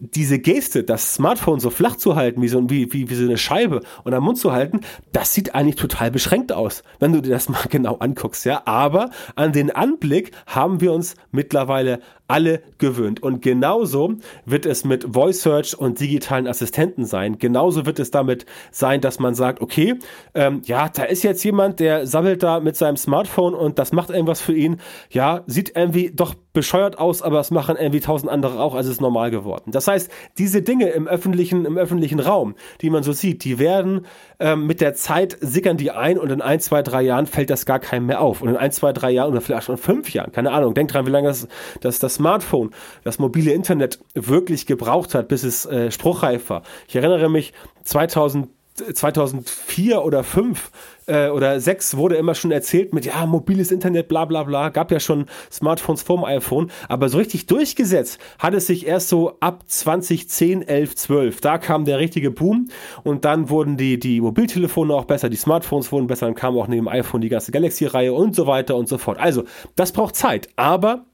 diese 0.02 0.40
Geste, 0.40 0.84
das 0.84 1.14
Smartphone 1.14 1.60
so 1.60 1.70
flach 1.70 1.96
zu 1.96 2.16
halten, 2.16 2.42
wie 2.42 2.48
so, 2.48 2.70
wie, 2.70 2.92
wie, 2.92 3.10
wie 3.10 3.16
so 3.16 3.24
eine 3.24 3.38
Scheibe 3.38 3.82
und 4.04 4.14
am 4.14 4.24
Mund 4.24 4.40
zu 4.40 4.52
halten, 4.52 4.82
das 5.12 5.34
sieht 5.34 5.54
eigentlich 5.54 5.76
total 5.76 6.10
beschränkt 6.10 6.52
aus, 6.52 6.84
wenn 7.00 7.14
du 7.14 7.22
dir 7.22 7.30
das 7.30 7.50
mal 7.50 7.66
genau 7.70 7.98
anguckst, 7.98 8.44
ja. 8.46 8.64
Aber 8.66 9.12
an 9.36 9.54
den 9.54 9.70
Anblick 9.70 10.32
haben 10.48 10.82
wir 10.82 10.92
uns 10.92 11.16
mittlerweile 11.32 12.00
alle 12.32 12.62
gewöhnt. 12.78 13.22
Und 13.22 13.42
genauso 13.42 14.14
wird 14.46 14.66
es 14.66 14.86
mit 14.86 15.14
Voice 15.14 15.42
Search 15.42 15.78
und 15.78 16.00
digitalen 16.00 16.48
Assistenten 16.48 17.06
sein. 17.06 17.38
Genauso 17.38 17.86
wird 17.86 18.00
es 18.00 18.10
damit 18.10 18.46
sein, 18.72 19.02
dass 19.02 19.20
man 19.20 19.36
sagt, 19.36 19.62
okay, 19.62 19.96
ähm, 20.34 20.62
ja, 20.64 20.88
da 20.88 21.04
ist 21.04 21.24
jetzt 21.24 21.44
jemand, 21.44 21.82
der 21.82 22.08
sammelt 22.08 22.42
da 22.42 22.62
mit 22.62 22.78
seinem 22.78 22.96
Smartphone 22.96 23.54
und 23.54 23.78
das 23.78 23.92
macht 23.92 24.10
irgendwas 24.10 24.40
für 24.40 24.56
ihn. 24.56 24.80
Ja, 25.10 25.44
sieht 25.46 25.76
irgendwie 25.76 26.12
doch 26.12 26.34
bescheuert 26.54 26.98
aus, 26.98 27.22
aber 27.22 27.40
es 27.40 27.52
machen 27.52 27.76
irgendwie 27.78 28.00
tausend 28.00 28.32
andere 28.32 28.62
auch, 28.62 28.76
also 28.76 28.90
ist 28.90 29.02
normal 29.02 29.30
geworden. 29.30 29.72
Das 29.72 29.88
heißt, 29.91 30.12
diese 30.38 30.62
Dinge 30.62 30.89
im 30.89 31.08
öffentlichen, 31.08 31.65
im 31.65 31.77
öffentlichen 31.77 32.19
Raum, 32.19 32.56
die 32.82 32.89
man 32.89 33.04
so 33.04 33.12
sieht, 33.12 33.43
die 33.43 33.60
werden 33.60 34.06
ähm, 34.39 34.65
mit 34.65 34.82
der 34.82 34.95
Zeit 34.95 35.38
sickern 35.39 35.77
die 35.77 35.91
ein 35.91 36.17
und 36.17 36.32
in 36.32 36.41
ein, 36.41 36.60
zwei, 36.60 36.82
drei 36.82 37.01
Jahren 37.01 37.27
fällt 37.27 37.49
das 37.49 37.65
gar 37.65 37.80
keinem 37.80 38.08
mehr 38.08 38.21
auf. 38.21 38.41
Und 38.41 38.49
in 38.49 38.58
ein, 38.58 38.71
zwei, 38.71 38.93
drei 38.93 39.12
Jahren 39.12 39.32
oder 39.32 39.41
vielleicht 39.41 39.65
schon 39.65 39.77
fünf 39.77 40.13
Jahren, 40.13 40.32
keine 40.32 40.51
Ahnung, 40.51 40.73
denkt 40.73 40.93
dran, 40.93 41.06
wie 41.06 41.12
lange 41.12 41.27
das, 41.27 41.47
das, 41.82 41.99
das 41.99 42.15
Smartphone, 42.15 42.71
das 43.04 43.19
mobile 43.19 43.51
Internet 43.51 43.99
wirklich 44.13 44.65
gebraucht 44.65 45.13
hat, 45.13 45.27
bis 45.27 45.43
es 45.43 45.65
äh, 45.65 45.91
spruchreif 45.91 46.49
war. 46.49 46.63
Ich 46.88 46.95
erinnere 46.95 47.30
mich, 47.30 47.54
2000 47.84 48.47
2004 48.94 50.04
oder 50.04 50.24
5 50.24 50.72
äh, 51.08 51.30
oder 51.30 51.60
6 51.60 51.98
wurde 51.98 52.15
immer 52.15 52.36
schon 52.36 52.52
erzählt 52.52 52.94
mit, 52.94 53.06
ja, 53.06 53.26
mobiles 53.26 53.72
Internet, 53.72 54.08
bla 54.08 54.26
bla 54.26 54.44
bla, 54.44 54.70
gab 54.70 54.91
ja 54.91 55.00
schon 55.00 55.26
Smartphones 55.52 56.04
vorm 56.04 56.24
iPhone, 56.24 56.72
aber 56.88 57.10
so 57.10 57.17
richtig 57.17 57.46
durchgesetzt 57.48 58.20
hat 58.39 58.54
es 58.54 58.67
sich 58.67 58.88
erst 58.88 59.10
so 59.10 59.38
ab 59.39 59.63
2010, 59.67 60.62
11, 60.62 60.96
12. 60.96 61.41
Da 61.41 61.58
kam 61.58 61.86
der 61.86 62.00
richtige 62.00 62.32
Boom. 62.32 62.70
Und 63.04 63.26
dann 63.26 63.50
wurden 63.50 63.78
die, 63.78 64.00
die 64.00 64.22
Mobiltelefone 64.22 64.94
auch 64.94 65.06
besser, 65.06 65.30
die 65.30 65.38
Smartphones 65.38 65.91
wurden 65.91 66.08
besser, 66.08 66.26
dann 66.26 66.36
kam 66.36 66.58
auch 66.58 66.67
neben 66.67 66.86
dem 66.86 66.88
iPhone 66.88 67.22
die 67.22 67.30
ganze 67.30 67.52
Galaxy-Reihe 67.52 68.13
und 68.13 68.36
so 68.36 68.48
weiter 68.48 68.76
und 68.76 68.88
so 68.88 68.98
fort. 68.98 69.20
Also, 69.20 69.44
das 69.76 69.91
braucht 69.91 70.15
Zeit, 70.15 70.50
aber 70.56 71.06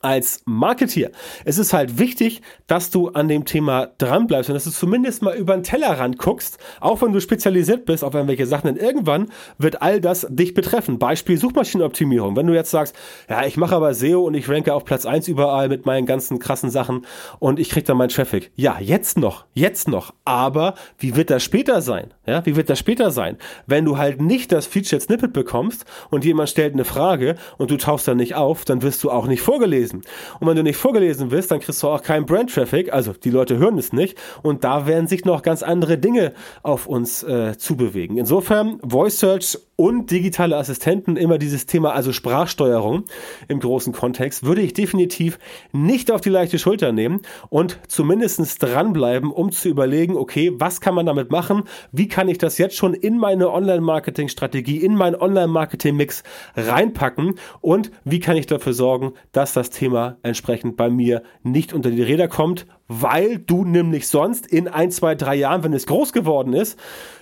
als 0.00 0.42
Marketeer. 0.46 1.10
Es 1.44 1.58
ist 1.58 1.72
halt 1.72 1.98
wichtig, 1.98 2.42
dass 2.66 2.90
du 2.90 3.08
an 3.10 3.28
dem 3.28 3.44
Thema 3.44 3.88
dranbleibst 3.98 4.50
und 4.50 4.54
dass 4.54 4.64
du 4.64 4.70
zumindest 4.70 5.22
mal 5.22 5.36
über 5.36 5.54
den 5.54 5.62
Tellerrand 5.62 6.18
guckst, 6.18 6.58
auch 6.80 7.02
wenn 7.02 7.12
du 7.12 7.20
spezialisiert 7.20 7.84
bist 7.84 8.02
auf 8.02 8.14
irgendwelche 8.14 8.46
Sachen. 8.46 8.66
Denn 8.66 8.84
irgendwann 8.84 9.28
wird 9.58 9.82
all 9.82 10.00
das 10.00 10.26
dich 10.30 10.54
betreffen. 10.54 10.98
Beispiel 10.98 11.36
Suchmaschinenoptimierung. 11.36 12.36
Wenn 12.36 12.46
du 12.46 12.54
jetzt 12.54 12.70
sagst, 12.70 12.96
ja, 13.28 13.44
ich 13.44 13.56
mache 13.56 13.76
aber 13.76 13.94
SEO 13.94 14.22
und 14.22 14.34
ich 14.34 14.48
ranke 14.48 14.74
auf 14.74 14.84
Platz 14.84 15.06
eins 15.06 15.28
überall 15.28 15.68
mit 15.68 15.86
meinen 15.86 16.06
ganzen 16.06 16.38
krassen 16.38 16.70
Sachen 16.70 17.06
und 17.38 17.60
ich 17.60 17.70
krieg 17.70 17.84
dann 17.84 17.96
meinen 17.96 18.08
Traffic. 18.08 18.50
Ja, 18.56 18.78
jetzt 18.80 19.18
noch, 19.18 19.44
jetzt 19.54 19.88
noch. 19.88 20.14
Aber 20.24 20.74
wie 20.98 21.16
wird 21.16 21.30
das 21.30 21.44
später 21.44 21.82
sein? 21.82 22.12
Ja, 22.26 22.44
wie 22.46 22.56
wird 22.56 22.70
das 22.70 22.78
später 22.78 23.10
sein? 23.10 23.36
Wenn 23.66 23.84
du 23.84 23.98
halt 23.98 24.20
nicht 24.20 24.52
das 24.52 24.66
Featured 24.66 25.02
Snippet 25.02 25.32
bekommst 25.32 25.84
und 26.10 26.24
jemand 26.24 26.48
stellt 26.48 26.72
eine 26.72 26.84
Frage 26.84 27.36
und 27.58 27.70
du 27.70 27.76
tauchst 27.76 28.08
dann 28.08 28.16
nicht 28.16 28.34
auf, 28.34 28.64
dann 28.64 28.82
wirst 28.82 29.02
du 29.04 29.10
auch 29.10 29.26
nicht 29.26 29.42
vorgelesen 29.42 29.81
vorgelesen. 29.82 30.02
Und 30.40 30.48
wenn 30.48 30.56
du 30.56 30.62
nicht 30.62 30.76
vorgelesen 30.76 31.30
wirst, 31.30 31.50
dann 31.50 31.60
kriegst 31.60 31.82
du 31.82 31.88
auch 31.88 32.02
keinen 32.02 32.26
Brand-Traffic, 32.26 32.92
also 32.92 33.12
die 33.12 33.30
Leute 33.30 33.58
hören 33.58 33.78
es 33.78 33.92
nicht. 33.92 34.18
Und 34.42 34.64
da 34.64 34.86
werden 34.86 35.06
sich 35.06 35.24
noch 35.24 35.42
ganz 35.42 35.62
andere 35.62 35.98
Dinge 35.98 36.32
auf 36.62 36.86
uns 36.86 37.22
äh, 37.22 37.56
zubewegen. 37.56 38.16
Insofern 38.16 38.80
Voice 38.82 39.18
Search 39.18 39.58
und 39.82 40.12
digitale 40.12 40.56
Assistenten, 40.56 41.16
immer 41.16 41.38
dieses 41.38 41.66
Thema, 41.66 41.92
also 41.92 42.12
Sprachsteuerung 42.12 43.02
im 43.48 43.58
großen 43.58 43.92
Kontext, 43.92 44.44
würde 44.44 44.60
ich 44.62 44.74
definitiv 44.74 45.40
nicht 45.72 46.12
auf 46.12 46.20
die 46.20 46.28
leichte 46.28 46.60
Schulter 46.60 46.92
nehmen 46.92 47.22
und 47.48 47.80
zumindestens 47.88 48.58
dranbleiben, 48.58 49.32
um 49.32 49.50
zu 49.50 49.68
überlegen, 49.68 50.16
okay, 50.16 50.52
was 50.54 50.80
kann 50.80 50.94
man 50.94 51.06
damit 51.06 51.32
machen? 51.32 51.64
Wie 51.90 52.06
kann 52.06 52.28
ich 52.28 52.38
das 52.38 52.58
jetzt 52.58 52.76
schon 52.76 52.94
in 52.94 53.18
meine 53.18 53.50
Online-Marketing-Strategie, 53.50 54.76
in 54.76 54.94
meinen 54.94 55.16
Online-Marketing-Mix 55.16 56.22
reinpacken 56.54 57.34
und 57.60 57.90
wie 58.04 58.20
kann 58.20 58.36
ich 58.36 58.46
dafür 58.46 58.74
sorgen, 58.74 59.14
dass 59.32 59.52
das 59.52 59.70
Thema 59.70 60.16
entsprechend 60.22 60.76
bei 60.76 60.90
mir 60.90 61.24
nicht 61.42 61.72
unter 61.72 61.90
die 61.90 62.02
Räder 62.02 62.28
kommt, 62.28 62.66
weil 63.00 63.38
du 63.38 63.64
nämlich 63.64 64.08
sonst 64.08 64.46
in 64.46 64.68
ein, 64.68 64.90
zwei, 64.90 65.14
drei 65.14 65.34
Jahren, 65.34 65.64
wenn 65.64 65.72
es 65.72 65.86
groß 65.86 66.12
geworden 66.12 66.52
ist, 66.52 66.78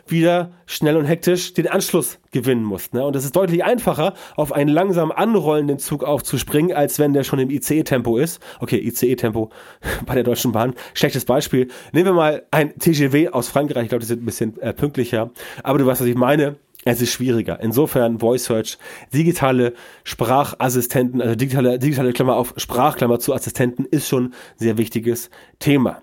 wieder 0.07 0.51
schnell 0.67 0.97
und 0.97 1.05
hektisch 1.05 1.55
den 1.55 1.69
Anschluss 1.69 2.19
gewinnen 2.33 2.65
musst. 2.65 2.95
Ne? 2.95 3.05
Und 3.05 3.15
es 3.15 3.25
ist 3.25 3.37
deutlich 3.37 3.65
einfacher, 3.65 4.15
auf 4.35 4.53
einen 4.53 4.71
langsam 4.71 5.13
anrollenden 5.13 5.79
Zug 5.79 6.03
aufzuspringen, 6.05 6.77
als 6.77 6.99
wenn 6.99 7.13
der 7.13 7.23
schon 7.23 7.39
im 7.39 7.51
ICE-Tempo 7.51 8.17
ist. 8.17 8.41
Okay, 8.59 8.79
ICE-Tempo 8.79 9.51
bei 10.07 10.15
der 10.15 10.25
Deutschen 10.25 10.53
Bahn, 10.53 10.75
schlechtes 10.95 11.25
Beispiel. 11.25 11.69
Nehmen 11.93 12.07
wir 12.07 12.13
mal 12.15 12.43
ein 12.51 12.77
TGW 12.79 13.29
aus 13.29 13.49
Frankreich, 13.49 13.85
ich 13.85 13.89
glaube, 13.91 14.01
die 14.01 14.09
sind 14.09 14.23
ein 14.23 14.27
bisschen 14.27 14.61
äh, 14.61 14.73
pünktlicher. 14.73 15.31
Aber 15.63 15.79
du 15.79 15.87
weißt, 15.87 16.01
was 16.01 16.09
ich 16.09 16.17
meine. 16.17 16.57
Es 16.85 17.03
ist 17.03 17.13
schwieriger. 17.13 17.61
Insofern 17.61 18.21
Voice 18.21 18.45
Search, 18.45 18.79
digitale 19.13 19.75
Sprachassistenten, 20.05 21.21
also 21.21 21.35
digitale, 21.35 21.79
digitale 21.79 22.13
Klammer 22.13 22.37
auf 22.37 22.55
Sprachklammer 22.57 23.19
zu 23.19 23.35
Assistenten 23.35 23.85
ist 23.85 24.09
schon 24.09 24.33
sehr 24.57 24.79
wichtiges 24.79 25.31
Thema. 25.59 26.03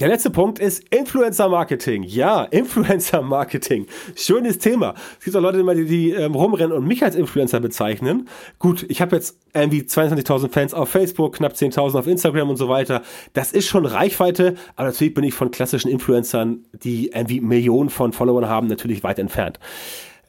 Der 0.00 0.08
letzte 0.08 0.30
Punkt 0.30 0.58
ist 0.58 0.82
Influencer 0.88 1.50
Marketing. 1.50 2.02
Ja, 2.02 2.44
Influencer 2.44 3.20
Marketing. 3.20 3.86
Schönes 4.16 4.56
Thema. 4.56 4.94
Es 5.18 5.26
gibt 5.26 5.36
auch 5.36 5.42
Leute, 5.42 5.62
die, 5.62 5.84
die 5.84 6.10
ähm, 6.12 6.34
rumrennen 6.34 6.74
und 6.74 6.86
mich 6.86 7.04
als 7.04 7.14
Influencer 7.14 7.60
bezeichnen. 7.60 8.26
Gut, 8.58 8.86
ich 8.88 9.02
habe 9.02 9.16
jetzt 9.16 9.36
irgendwie 9.52 9.82
22.000 9.82 10.50
Fans 10.50 10.72
auf 10.72 10.88
Facebook, 10.88 11.34
knapp 11.36 11.52
10.000 11.52 11.98
auf 11.98 12.06
Instagram 12.06 12.48
und 12.48 12.56
so 12.56 12.70
weiter. 12.70 13.02
Das 13.34 13.52
ist 13.52 13.68
schon 13.68 13.84
Reichweite, 13.84 14.54
aber 14.76 14.88
natürlich 14.88 15.12
bin 15.12 15.24
ich 15.24 15.34
von 15.34 15.50
klassischen 15.50 15.90
Influencern, 15.90 16.64
die 16.72 17.08
irgendwie 17.08 17.42
Millionen 17.42 17.90
von 17.90 18.14
Followern 18.14 18.48
haben, 18.48 18.68
natürlich 18.68 19.04
weit 19.04 19.18
entfernt. 19.18 19.60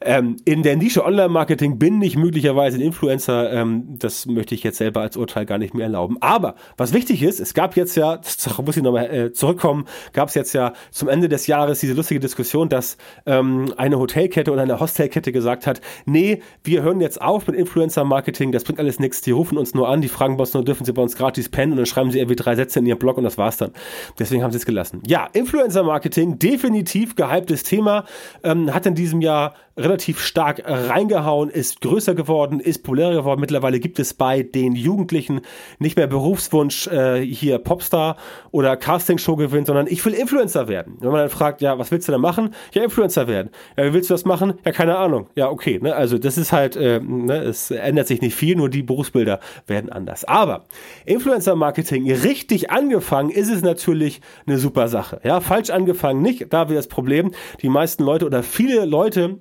Ähm, 0.00 0.36
in 0.44 0.62
der 0.62 0.76
Nische 0.76 1.04
Online-Marketing 1.04 1.78
bin 1.78 2.02
ich 2.02 2.16
möglicherweise 2.16 2.76
ein 2.76 2.80
Influencer. 2.80 3.52
Ähm, 3.52 3.96
das 3.98 4.26
möchte 4.26 4.54
ich 4.54 4.62
jetzt 4.62 4.78
selber 4.78 5.00
als 5.00 5.16
Urteil 5.16 5.46
gar 5.46 5.58
nicht 5.58 5.72
mehr 5.72 5.84
erlauben. 5.84 6.18
Aber 6.20 6.56
was 6.76 6.92
wichtig 6.92 7.22
ist, 7.22 7.40
es 7.40 7.54
gab 7.54 7.76
jetzt 7.76 7.96
ja, 7.96 8.20
muss 8.64 8.76
ich 8.76 8.82
nochmal 8.82 9.14
äh, 9.14 9.32
zurückkommen, 9.32 9.86
gab 10.12 10.28
es 10.28 10.34
jetzt 10.34 10.52
ja 10.52 10.72
zum 10.90 11.08
Ende 11.08 11.28
des 11.28 11.46
Jahres 11.46 11.80
diese 11.80 11.94
lustige 11.94 12.20
Diskussion, 12.20 12.68
dass 12.68 12.98
ähm, 13.24 13.72
eine 13.76 13.98
Hotelkette 13.98 14.50
oder 14.52 14.62
eine 14.62 14.80
Hostelkette 14.80 15.32
gesagt 15.32 15.66
hat, 15.66 15.80
nee, 16.06 16.42
wir 16.64 16.82
hören 16.82 17.00
jetzt 17.00 17.22
auf 17.22 17.46
mit 17.46 17.56
Influencer-Marketing, 17.56 18.52
das 18.52 18.64
bringt 18.64 18.80
alles 18.80 18.98
nichts, 18.98 19.20
die 19.22 19.30
rufen 19.30 19.56
uns 19.56 19.74
nur 19.74 19.88
an, 19.88 20.02
die 20.02 20.08
fragen 20.08 20.38
uns 20.38 20.52
nur, 20.54 20.64
dürfen 20.64 20.84
sie 20.84 20.92
bei 20.92 21.02
uns 21.02 21.16
gratis 21.16 21.48
pennen 21.48 21.72
und 21.72 21.78
dann 21.78 21.86
schreiben 21.86 22.10
sie 22.10 22.18
irgendwie 22.18 22.36
drei 22.36 22.56
Sätze 22.56 22.80
in 22.80 22.86
ihrem 22.86 22.98
Blog 22.98 23.16
und 23.16 23.24
das 23.24 23.38
war's 23.38 23.56
dann. 23.56 23.70
Deswegen 24.18 24.42
haben 24.42 24.50
sie 24.50 24.58
es 24.58 24.66
gelassen. 24.66 25.02
Ja, 25.06 25.28
Influencer-Marketing, 25.32 26.38
definitiv 26.38 27.14
gehyptes 27.14 27.62
Thema, 27.62 28.04
ähm, 28.42 28.74
hat 28.74 28.86
in 28.86 28.94
diesem 28.94 29.20
Jahr 29.20 29.54
relativ 29.84 30.20
stark 30.20 30.62
reingehauen, 30.66 31.50
ist 31.50 31.80
größer 31.80 32.14
geworden, 32.14 32.58
ist 32.60 32.82
populärer 32.82 33.14
geworden. 33.14 33.40
Mittlerweile 33.40 33.78
gibt 33.78 33.98
es 33.98 34.14
bei 34.14 34.42
den 34.42 34.74
Jugendlichen 34.74 35.42
nicht 35.78 35.96
mehr 35.96 36.06
Berufswunsch 36.06 36.86
äh, 36.86 37.20
hier 37.20 37.58
Popstar 37.58 38.16
oder 38.50 38.76
Castingshow 38.76 39.36
gewinnen, 39.36 39.66
sondern 39.66 39.86
ich 39.86 40.04
will 40.04 40.14
Influencer 40.14 40.68
werden. 40.68 40.96
Wenn 41.00 41.10
man 41.10 41.20
dann 41.20 41.28
fragt, 41.28 41.60
ja, 41.60 41.78
was 41.78 41.90
willst 41.90 42.08
du 42.08 42.12
denn 42.12 42.20
machen? 42.20 42.54
Ja, 42.72 42.82
Influencer 42.82 43.28
werden. 43.28 43.50
Ja, 43.76 43.84
wie 43.84 43.92
willst 43.92 44.10
du 44.10 44.14
das 44.14 44.24
machen? 44.24 44.54
Ja, 44.64 44.72
keine 44.72 44.96
Ahnung. 44.96 45.28
Ja, 45.34 45.50
okay. 45.50 45.78
Ne? 45.80 45.94
Also 45.94 46.18
das 46.18 46.38
ist 46.38 46.52
halt, 46.52 46.76
äh, 46.76 47.00
ne? 47.00 47.42
es 47.42 47.70
ändert 47.70 48.06
sich 48.06 48.20
nicht 48.20 48.34
viel, 48.34 48.56
nur 48.56 48.70
die 48.70 48.82
Berufsbilder 48.82 49.40
werden 49.66 49.90
anders. 49.90 50.24
Aber 50.24 50.64
Influencer-Marketing 51.04 52.10
richtig 52.10 52.70
angefangen 52.70 53.30
ist 53.30 53.50
es 53.50 53.62
natürlich 53.62 54.20
eine 54.46 54.58
super 54.58 54.88
Sache. 54.88 55.20
Ja, 55.24 55.40
falsch 55.40 55.70
angefangen 55.70 56.22
nicht. 56.22 56.52
Da 56.52 56.68
wäre 56.68 56.76
das 56.76 56.88
Problem. 56.88 57.32
Die 57.60 57.68
meisten 57.68 58.04
Leute 58.04 58.26
oder 58.26 58.42
viele 58.42 58.84
Leute 58.84 59.38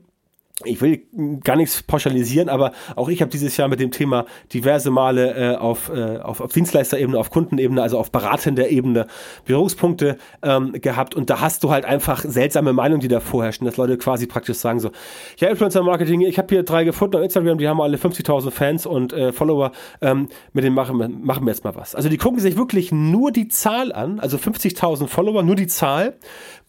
ich 0.64 0.82
will 0.82 1.02
gar 1.44 1.56
nichts 1.56 1.82
pauschalisieren, 1.82 2.48
aber 2.48 2.74
auch 2.96 3.10
ich 3.10 3.22
habe 3.22 3.32
dieses 3.32 3.58
Jahr 3.58 3.68
mit 3.68 3.80
dem 3.80 3.90
Thema 3.90 4.26
diverse 4.54 4.92
Male 4.92 5.34
äh, 5.34 5.56
auf, 5.56 5.90
äh, 5.90 6.18
auf, 6.18 6.42
auf 6.42 6.54
Dienstleisterebene, 6.54 7.18
auf 7.18 7.32
Kundenebene, 7.32 7.82
also 7.82 7.98
auf 7.98 8.12
beratender 8.12 8.70
Ebene 8.70 9.08
Berührungspunkte 9.46 10.18
ähm, 10.44 10.74
gehabt 10.74 11.16
und 11.16 11.32
da 11.32 11.42
hast 11.42 11.64
du 11.64 11.72
halt 11.72 11.86
einfach 11.86 12.24
seltsame 12.24 12.72
Meinungen, 12.72 13.02
die 13.02 13.08
da 13.08 13.20
vorherrschen, 13.20 13.66
dass 13.66 13.78
Leute 13.78 13.98
quasi 13.98 14.28
praktisch 14.28 14.58
sagen 14.58 14.80
so, 14.80 14.92
ja, 15.38 15.50
Influencer-Marketing, 15.50 16.22
ich 16.22 16.38
habe 16.38 16.54
hier 16.54 16.62
drei 16.62 16.84
gefunden 16.84 17.16
auf 17.16 17.24
Instagram, 17.24 17.58
die 17.58 17.68
haben 17.68 17.82
alle 17.82 17.98
50.000 17.98 18.52
Fans 18.52 18.86
und 18.86 19.12
äh, 19.12 19.34
Follower, 19.34 19.72
ähm, 20.02 20.30
mit 20.54 20.64
denen 20.64 20.76
machen 20.76 21.00
wir, 21.00 21.10
machen 21.10 21.46
wir 21.46 21.52
jetzt 21.52 21.64
mal 21.64 21.76
was. 21.76 21.96
Also 21.96 22.10
die 22.10 22.18
gucken 22.18 22.40
sich 22.40 22.58
wirklich 22.58 22.92
nur 22.92 23.32
die 23.32 23.48
Zahl 23.48 23.92
an, 23.92 24.20
also 24.20 24.38
50.000 24.38 25.08
Follower, 25.08 25.42
nur 25.42 25.56
die 25.56 25.68
Zahl, 25.68 26.16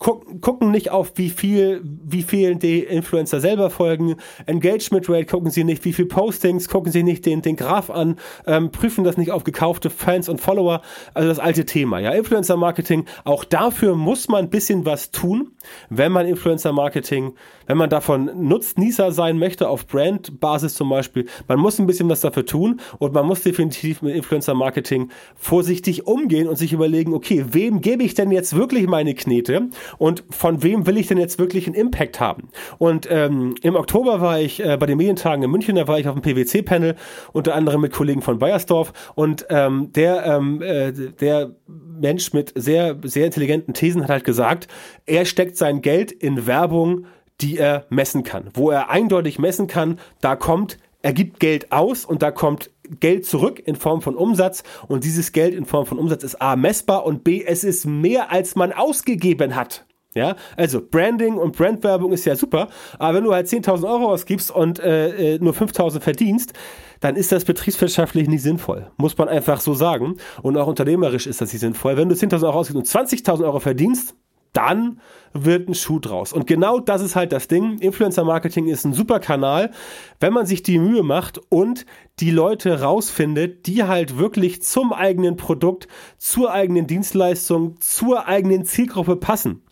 gucken, 0.04 0.42
gucken 0.42 0.70
nicht 0.70 0.90
auf 0.90 1.12
wie 1.16 1.30
viel, 1.30 1.80
wie 1.82 2.22
viel 2.22 2.56
die 2.56 2.80
Influencer 2.80 3.40
selber 3.40 3.70
folgen, 3.70 4.16
Engagement 4.44 5.08
Rate 5.08 5.24
gucken 5.24 5.50
sie 5.50 5.64
nicht, 5.64 5.82
wie 5.86 5.94
viel 5.94 6.04
Postings, 6.04 6.68
gucken 6.68 6.92
sie 6.92 7.02
nicht 7.02 7.24
den, 7.24 7.40
den 7.40 7.56
Graph 7.56 7.88
an, 7.88 8.18
ähm, 8.46 8.70
prüfen 8.70 9.02
das 9.02 9.16
nicht 9.16 9.30
auf 9.30 9.44
gekaufte 9.44 9.88
Fans 9.88 10.28
und 10.28 10.42
Follower, 10.42 10.82
also 11.14 11.30
das 11.30 11.38
alte 11.38 11.64
Thema, 11.64 12.00
ja, 12.00 12.10
Influencer 12.10 12.58
Marketing, 12.58 13.06
auch 13.24 13.44
dafür 13.44 13.96
muss 13.96 14.28
man 14.28 14.44
ein 14.44 14.50
bisschen 14.50 14.84
was 14.84 15.10
tun, 15.10 15.52
wenn 15.90 16.12
man 16.12 16.26
Influencer 16.26 16.72
Marketing, 16.72 17.34
wenn 17.66 17.76
man 17.76 17.90
davon 17.90 18.30
Nutznießer 18.34 19.12
sein 19.12 19.38
möchte, 19.38 19.68
auf 19.68 19.86
Brand-Basis 19.86 20.74
zum 20.74 20.88
Beispiel, 20.88 21.26
man 21.48 21.58
muss 21.58 21.78
ein 21.78 21.86
bisschen 21.86 22.08
was 22.08 22.20
dafür 22.20 22.46
tun 22.46 22.80
und 22.98 23.14
man 23.14 23.26
muss 23.26 23.42
definitiv 23.42 24.02
mit 24.02 24.14
Influencer 24.14 24.54
Marketing 24.54 25.10
vorsichtig 25.36 26.06
umgehen 26.06 26.48
und 26.48 26.56
sich 26.56 26.72
überlegen, 26.72 27.14
okay, 27.14 27.44
wem 27.50 27.80
gebe 27.80 28.02
ich 28.02 28.14
denn 28.14 28.30
jetzt 28.30 28.56
wirklich 28.56 28.86
meine 28.86 29.14
Knete 29.14 29.68
und 29.98 30.24
von 30.30 30.62
wem 30.62 30.86
will 30.86 30.96
ich 30.96 31.06
denn 31.06 31.18
jetzt 31.18 31.38
wirklich 31.38 31.66
einen 31.66 31.74
Impact 31.74 32.20
haben? 32.20 32.48
Und 32.78 33.08
ähm, 33.10 33.54
im 33.62 33.76
Oktober 33.76 34.20
war 34.20 34.40
ich 34.40 34.64
äh, 34.64 34.76
bei 34.76 34.86
den 34.86 34.98
Medientagen 34.98 35.42
in 35.42 35.50
München, 35.50 35.76
da 35.76 35.88
war 35.88 35.98
ich 35.98 36.08
auf 36.08 36.14
dem 36.14 36.22
PwC-Panel, 36.22 36.96
unter 37.32 37.54
anderem 37.54 37.80
mit 37.80 37.92
Kollegen 37.92 38.22
von 38.22 38.38
Bayersdorf 38.38 38.92
und 39.14 39.46
ähm, 39.50 39.92
der, 39.92 40.26
ähm, 40.26 40.62
äh, 40.62 40.92
der 40.92 41.54
Mensch 41.66 42.32
mit 42.32 42.52
sehr, 42.54 42.96
sehr 43.02 43.26
intelligenten 43.26 43.74
Thesen 43.74 44.02
hat 44.02 44.10
halt 44.10 44.24
gesagt, 44.24 44.68
er 45.06 45.24
steckt 45.24 45.53
sein 45.56 45.82
Geld 45.82 46.12
in 46.12 46.46
Werbung, 46.46 47.06
die 47.40 47.58
er 47.58 47.86
messen 47.88 48.22
kann. 48.22 48.48
Wo 48.54 48.70
er 48.70 48.90
eindeutig 48.90 49.38
messen 49.38 49.66
kann, 49.66 49.98
da 50.20 50.36
kommt 50.36 50.78
er 51.04 51.12
gibt 51.12 51.38
Geld 51.38 51.70
aus 51.70 52.06
und 52.06 52.22
da 52.22 52.30
kommt 52.30 52.70
Geld 52.98 53.26
zurück 53.26 53.60
in 53.62 53.76
Form 53.76 54.00
von 54.00 54.14
Umsatz 54.14 54.62
und 54.88 55.04
dieses 55.04 55.32
Geld 55.32 55.54
in 55.54 55.66
Form 55.66 55.84
von 55.84 55.98
Umsatz 55.98 56.24
ist 56.24 56.40
A 56.40 56.56
messbar 56.56 57.04
und 57.04 57.24
B 57.24 57.44
es 57.46 57.62
ist 57.62 57.84
mehr 57.84 58.32
als 58.32 58.56
man 58.56 58.72
ausgegeben 58.72 59.54
hat. 59.54 59.84
Ja, 60.14 60.36
also 60.56 60.80
Branding 60.80 61.34
und 61.34 61.56
Brandwerbung 61.56 62.12
ist 62.12 62.24
ja 62.24 62.36
super, 62.36 62.68
aber 62.98 63.18
wenn 63.18 63.24
du 63.24 63.34
halt 63.34 63.48
10.000 63.48 63.86
Euro 63.86 64.12
ausgibst 64.12 64.50
und 64.50 64.78
äh, 64.78 65.34
äh 65.34 65.38
nur 65.40 65.52
5.000 65.52 66.00
verdienst, 66.00 66.54
dann 67.00 67.16
ist 67.16 67.32
das 67.32 67.44
betriebswirtschaftlich 67.44 68.26
nicht 68.26 68.42
sinnvoll. 68.42 68.90
Muss 68.96 69.18
man 69.18 69.28
einfach 69.28 69.60
so 69.60 69.74
sagen. 69.74 70.16
Und 70.40 70.56
auch 70.56 70.68
unternehmerisch 70.68 71.26
ist 71.26 71.42
das 71.42 71.52
nicht 71.52 71.60
sinnvoll. 71.60 71.98
Wenn 71.98 72.08
du 72.08 72.14
10.000 72.14 72.44
Euro 72.44 72.60
ausgibst 72.60 72.94
und 72.94 73.08
20.000 73.08 73.44
Euro 73.44 73.60
verdienst, 73.60 74.14
dann 74.54 75.00
wird 75.34 75.68
ein 75.68 75.74
Schuh 75.74 75.98
draus. 75.98 76.32
Und 76.32 76.46
genau 76.46 76.78
das 76.78 77.02
ist 77.02 77.16
halt 77.16 77.32
das 77.32 77.48
Ding. 77.48 77.78
Influencer 77.78 78.24
Marketing 78.24 78.68
ist 78.68 78.84
ein 78.84 78.94
super 78.94 79.18
Kanal, 79.18 79.72
wenn 80.20 80.32
man 80.32 80.46
sich 80.46 80.62
die 80.62 80.78
Mühe 80.78 81.02
macht 81.02 81.40
und 81.50 81.84
die 82.20 82.30
Leute 82.30 82.80
rausfindet, 82.80 83.66
die 83.66 83.82
halt 83.82 84.16
wirklich 84.16 84.62
zum 84.62 84.92
eigenen 84.92 85.36
Produkt, 85.36 85.88
zur 86.16 86.52
eigenen 86.52 86.86
Dienstleistung, 86.86 87.80
zur 87.80 88.28
eigenen 88.28 88.64
Zielgruppe 88.64 89.16
passen. 89.16 89.63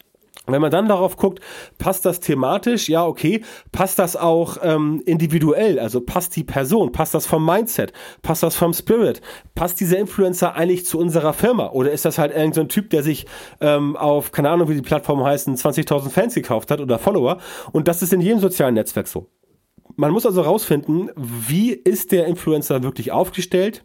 Wenn 0.47 0.61
man 0.61 0.73
dann 0.73 0.89
darauf 0.89 1.17
guckt, 1.17 1.41
passt 1.79 2.05
das 2.05 2.19
thematisch? 2.19 2.89
Ja, 2.89 3.07
okay. 3.07 3.45
Passt 3.71 4.01
das 4.01 4.17
auch 4.17 4.57
ähm, 4.63 5.01
individuell? 5.07 5.79
Also 5.79 6.01
passt 6.01 6.35
die 6.35 6.43
Person? 6.43 6.91
Passt 6.91 7.15
das 7.15 7.27
vom 7.27 7.47
Mindset? 7.47 7.93
Passt 8.23 8.43
das 8.43 8.57
vom 8.57 8.73
Spirit? 8.73 9.21
Passt 9.55 9.79
dieser 9.79 9.99
Influencer 9.99 10.57
eigentlich 10.57 10.85
zu 10.85 10.99
unserer 10.99 11.33
Firma? 11.33 11.71
Oder 11.71 11.93
ist 11.93 12.05
das 12.05 12.19
halt 12.19 12.33
irgendein 12.33 12.55
so 12.55 12.65
Typ, 12.65 12.91
der 12.91 13.05
sich 13.05 13.27
ähm, 13.61 13.97
auf, 13.97 14.33
keine 14.33 14.51
Ahnung, 14.51 14.69
wie 14.69 14.75
die 14.75 14.83
Plattform 14.83 15.23
heißen, 15.23 15.57
20.000 15.57 16.11
Fans 16.11 16.35
gekauft 16.35 16.73
hat 16.73 16.81
oder 16.81 16.99
Follower? 16.99 17.39
Und 17.71 17.87
das 17.87 18.03
ist 18.03 18.13
in 18.13 18.21
jedem 18.21 18.41
sozialen 18.41 18.75
Netzwerk 18.75 19.07
so. 19.07 19.29
Man 19.95 20.11
muss 20.11 20.27
also 20.27 20.41
rausfinden, 20.41 21.11
wie 21.15 21.71
ist 21.71 22.11
der 22.11 22.27
Influencer 22.27 22.83
wirklich 22.83 23.13
aufgestellt? 23.13 23.85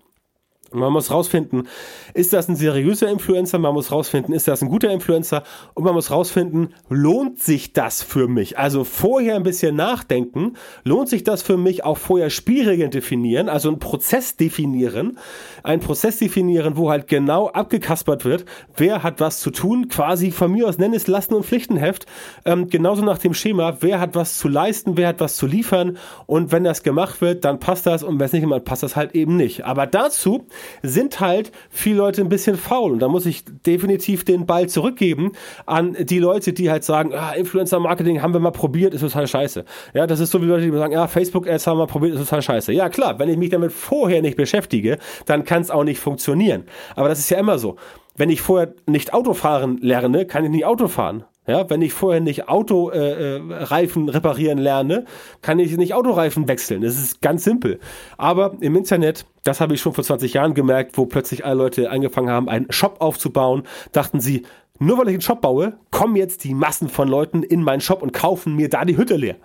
Man 0.71 0.91
muss 0.91 1.11
rausfinden, 1.11 1.67
ist 2.13 2.33
das 2.33 2.49
ein 2.49 2.55
seriöser 2.55 3.09
Influencer? 3.09 3.57
Man 3.57 3.73
muss 3.73 3.91
rausfinden, 3.91 4.33
ist 4.33 4.47
das 4.47 4.61
ein 4.61 4.69
guter 4.69 4.91
Influencer? 4.91 5.43
Und 5.73 5.85
man 5.85 5.93
muss 5.93 6.11
rausfinden, 6.11 6.73
lohnt 6.89 7.39
sich 7.39 7.73
das 7.73 8.03
für 8.03 8.27
mich? 8.27 8.57
Also 8.57 8.83
vorher 8.83 9.35
ein 9.35 9.43
bisschen 9.43 9.75
nachdenken. 9.75 10.57
Lohnt 10.83 11.09
sich 11.09 11.23
das 11.23 11.41
für 11.41 11.57
mich? 11.57 11.85
Auch 11.85 11.97
vorher 11.97 12.29
Spielregeln 12.29 12.91
definieren, 12.91 13.49
also 13.49 13.69
einen 13.69 13.79
Prozess 13.79 14.35
definieren. 14.35 15.17
Einen 15.63 15.81
Prozess 15.81 16.17
definieren, 16.17 16.75
wo 16.75 16.89
halt 16.89 17.07
genau 17.07 17.47
abgekaspert 17.47 18.25
wird, 18.25 18.45
wer 18.75 19.03
hat 19.03 19.19
was 19.19 19.39
zu 19.39 19.51
tun. 19.51 19.87
Quasi 19.87 20.31
von 20.31 20.51
mir 20.51 20.67
aus 20.67 20.77
nenn 20.77 20.93
es 20.93 21.07
Lasten- 21.07 21.35
und 21.35 21.45
Pflichtenheft. 21.45 22.05
Ähm, 22.45 22.69
genauso 22.69 23.03
nach 23.03 23.19
dem 23.19 23.33
Schema, 23.33 23.77
wer 23.79 23.99
hat 23.99 24.15
was 24.15 24.37
zu 24.37 24.49
leisten, 24.49 24.97
wer 24.97 25.09
hat 25.09 25.21
was 25.21 25.37
zu 25.37 25.47
liefern. 25.47 25.97
Und 26.25 26.51
wenn 26.51 26.63
das 26.63 26.83
gemacht 26.83 27.21
wird, 27.21 27.45
dann 27.45 27.59
passt 27.59 27.85
das. 27.85 28.03
Und 28.03 28.19
wenn 28.19 28.25
es 28.25 28.33
nicht 28.33 28.43
immer 28.43 28.59
passt 28.59 28.83
das 28.83 28.95
halt 28.95 29.15
eben 29.15 29.37
nicht. 29.37 29.65
Aber 29.65 29.87
dazu 29.87 30.45
sind 30.83 31.19
halt 31.19 31.51
viele 31.69 31.97
Leute 31.97 32.21
ein 32.21 32.29
bisschen 32.29 32.57
faul. 32.57 32.93
Und 32.93 32.99
da 32.99 33.07
muss 33.07 33.25
ich 33.25 33.43
definitiv 33.65 34.23
den 34.23 34.45
Ball 34.45 34.67
zurückgeben 34.67 35.31
an 35.65 35.95
die 35.99 36.19
Leute, 36.19 36.53
die 36.53 36.69
halt 36.69 36.83
sagen, 36.83 37.13
ah, 37.13 37.31
Influencer-Marketing 37.31 38.21
haben 38.21 38.33
wir 38.33 38.39
mal 38.39 38.51
probiert, 38.51 38.93
ist 38.93 39.01
total 39.01 39.27
scheiße. 39.27 39.65
Ja, 39.93 40.07
das 40.07 40.19
ist 40.19 40.31
so 40.31 40.41
wie 40.41 40.45
Leute, 40.45 40.69
die 40.69 40.77
sagen, 40.77 40.93
ja, 40.93 41.07
Facebook-Ads 41.07 41.67
haben 41.67 41.77
wir 41.77 41.85
mal 41.85 41.91
probiert, 41.91 42.15
ist 42.15 42.21
total 42.21 42.41
scheiße. 42.41 42.73
Ja, 42.73 42.89
klar, 42.89 43.19
wenn 43.19 43.29
ich 43.29 43.37
mich 43.37 43.49
damit 43.49 43.71
vorher 43.71 44.21
nicht 44.21 44.37
beschäftige, 44.37 44.97
dann 45.25 45.43
kann 45.43 45.61
es 45.61 45.71
auch 45.71 45.83
nicht 45.83 45.99
funktionieren. 45.99 46.63
Aber 46.95 47.09
das 47.09 47.19
ist 47.19 47.29
ja 47.29 47.37
immer 47.37 47.57
so. 47.57 47.75
Wenn 48.15 48.29
ich 48.29 48.41
vorher 48.41 48.73
nicht 48.87 49.13
Auto 49.13 49.33
fahren 49.33 49.77
lerne, 49.81 50.25
kann 50.25 50.43
ich 50.43 50.49
nicht 50.49 50.65
Auto 50.65 50.87
fahren. 50.87 51.23
Ja, 51.47 51.69
wenn 51.69 51.81
ich 51.81 51.93
vorher 51.93 52.19
nicht 52.19 52.49
Autoreifen 52.49 54.09
äh, 54.09 54.11
reparieren 54.11 54.57
lerne, 54.57 55.05
kann 55.41 55.59
ich 55.59 55.75
nicht 55.77 55.93
Autoreifen 55.93 56.49
wechseln. 56.49 56.81
Das 56.81 56.97
ist 56.97 57.21
ganz 57.21 57.45
simpel. 57.45 57.79
Aber 58.17 58.57
im 58.59 58.75
Internet, 58.75 59.25
das 59.45 59.61
habe 59.61 59.73
ich 59.73 59.79
schon 59.79 59.93
vor 59.93 60.03
20 60.03 60.33
Jahren 60.33 60.53
gemerkt, 60.53 60.97
wo 60.97 61.05
plötzlich 61.05 61.45
alle 61.45 61.55
Leute 61.55 61.89
angefangen 61.89 62.29
haben, 62.29 62.49
einen 62.49 62.69
Shop 62.69 62.97
aufzubauen, 62.99 63.63
dachten 63.93 64.19
sie, 64.19 64.43
nur 64.77 64.97
weil 64.97 65.07
ich 65.07 65.13
einen 65.13 65.21
Shop 65.21 65.39
baue, 65.41 65.77
kommen 65.89 66.17
jetzt 66.17 66.43
die 66.43 66.53
Massen 66.53 66.89
von 66.89 67.07
Leuten 67.07 67.43
in 67.43 67.63
meinen 67.63 67.81
Shop 67.81 68.03
und 68.03 68.11
kaufen 68.11 68.55
mir 68.55 68.67
da 68.69 68.83
die 68.83 68.97
Hütte 68.97 69.15
leer. 69.15 69.37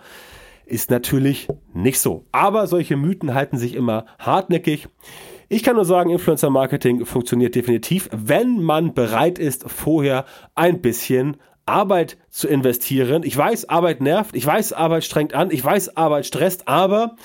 Ist 0.67 0.91
natürlich 0.91 1.47
nicht 1.73 2.01
so. 2.01 2.25
Aber 2.33 2.67
solche 2.67 2.97
Mythen 2.97 3.33
halten 3.33 3.59
sich 3.59 3.75
immer 3.75 4.07
hartnäckig. 4.19 4.88
Ich 5.49 5.62
kann 5.62 5.77
nur 5.77 5.85
sagen, 5.85 6.11
Influencer 6.11 6.51
Marketing 6.51 7.05
funktioniert 7.05 7.55
definitiv, 7.55 8.09
wenn 8.11 8.62
man 8.62 8.95
bereit 8.95 9.38
ist, 9.38 9.71
vorher 9.71 10.25
ein 10.55 10.81
bisschen 10.81 11.37
Arbeit 11.66 12.16
zu 12.31 12.48
investieren. 12.48 13.22
Ich 13.25 13.37
weiß, 13.37 13.68
Arbeit 13.68 14.01
nervt, 14.01 14.35
ich 14.35 14.46
weiß, 14.46 14.72
Arbeit 14.72 15.05
strengt 15.05 15.35
an, 15.35 15.51
ich 15.51 15.64
weiß, 15.64 15.96
Arbeit 15.96 16.27
stresst, 16.27 16.68
aber 16.68 17.16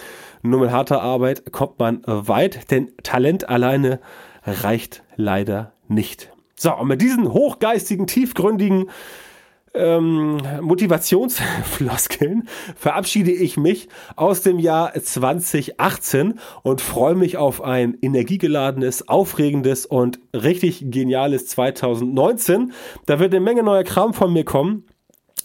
nur 0.41 0.61
mit 0.61 0.71
harter 0.71 1.01
Arbeit 1.01 1.51
kommt 1.51 1.79
man 1.79 2.01
weit, 2.05 2.71
denn 2.71 2.91
Talent 3.03 3.49
alleine 3.49 3.99
reicht 4.45 5.03
leider 5.15 5.73
nicht. 5.87 6.31
So, 6.55 6.73
und 6.75 6.87
mit 6.87 7.01
diesen 7.01 7.31
hochgeistigen, 7.31 8.07
tiefgründigen 8.07 8.89
ähm, 9.77 10.41
Motivationsfloskeln 10.61 12.47
verabschiede 12.75 13.31
ich 13.31 13.57
mich 13.57 13.87
aus 14.15 14.41
dem 14.41 14.59
Jahr 14.59 14.93
2018 14.93 16.39
und 16.63 16.81
freue 16.81 17.15
mich 17.15 17.37
auf 17.37 17.63
ein 17.63 17.97
energiegeladenes, 18.01 19.07
aufregendes 19.07 19.85
und 19.85 20.19
richtig 20.33 20.91
geniales 20.91 21.47
2019. 21.47 22.73
Da 23.05 23.19
wird 23.19 23.33
eine 23.33 23.43
Menge 23.43 23.63
neuer 23.63 23.83
Kram 23.83 24.13
von 24.13 24.33
mir 24.33 24.43
kommen. 24.43 24.85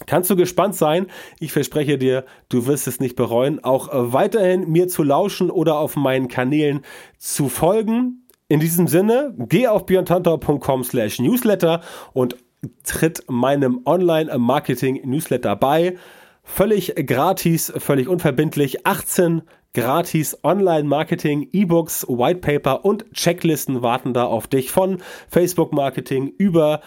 Kannst 0.05 0.29
du 0.29 0.35
gespannt 0.35 0.75
sein? 0.75 1.07
Ich 1.39 1.51
verspreche 1.51 1.97
dir, 1.97 2.25
du 2.49 2.65
wirst 2.65 2.87
es 2.87 2.99
nicht 2.99 3.15
bereuen, 3.15 3.63
auch 3.63 3.89
weiterhin 3.91 4.69
mir 4.69 4.87
zu 4.87 5.03
lauschen 5.03 5.51
oder 5.51 5.77
auf 5.77 5.95
meinen 5.95 6.27
Kanälen 6.27 6.81
zu 7.17 7.47
folgen. 7.47 8.27
In 8.49 8.59
diesem 8.59 8.87
Sinne, 8.87 9.33
geh 9.37 9.67
auf 9.67 9.85
björntantau.com 9.85 10.83
slash 10.83 11.19
newsletter 11.19 11.81
und 12.11 12.35
tritt 12.83 13.23
meinem 13.29 13.81
Online-Marketing-Newsletter 13.85 15.55
bei. 15.55 15.97
Völlig 16.43 16.93
gratis, 17.07 17.71
völlig 17.77 18.07
unverbindlich. 18.07 18.85
18 18.85 19.43
gratis 19.73 20.37
Online-Marketing, 20.43 21.49
E-Books, 21.51 22.05
White 22.07 22.39
Paper 22.39 22.85
und 22.85 23.11
Checklisten 23.13 23.81
warten 23.81 24.13
da 24.13 24.25
auf 24.25 24.47
dich 24.47 24.71
von 24.71 24.99
Facebook-Marketing 25.29 26.33
über 26.37 26.81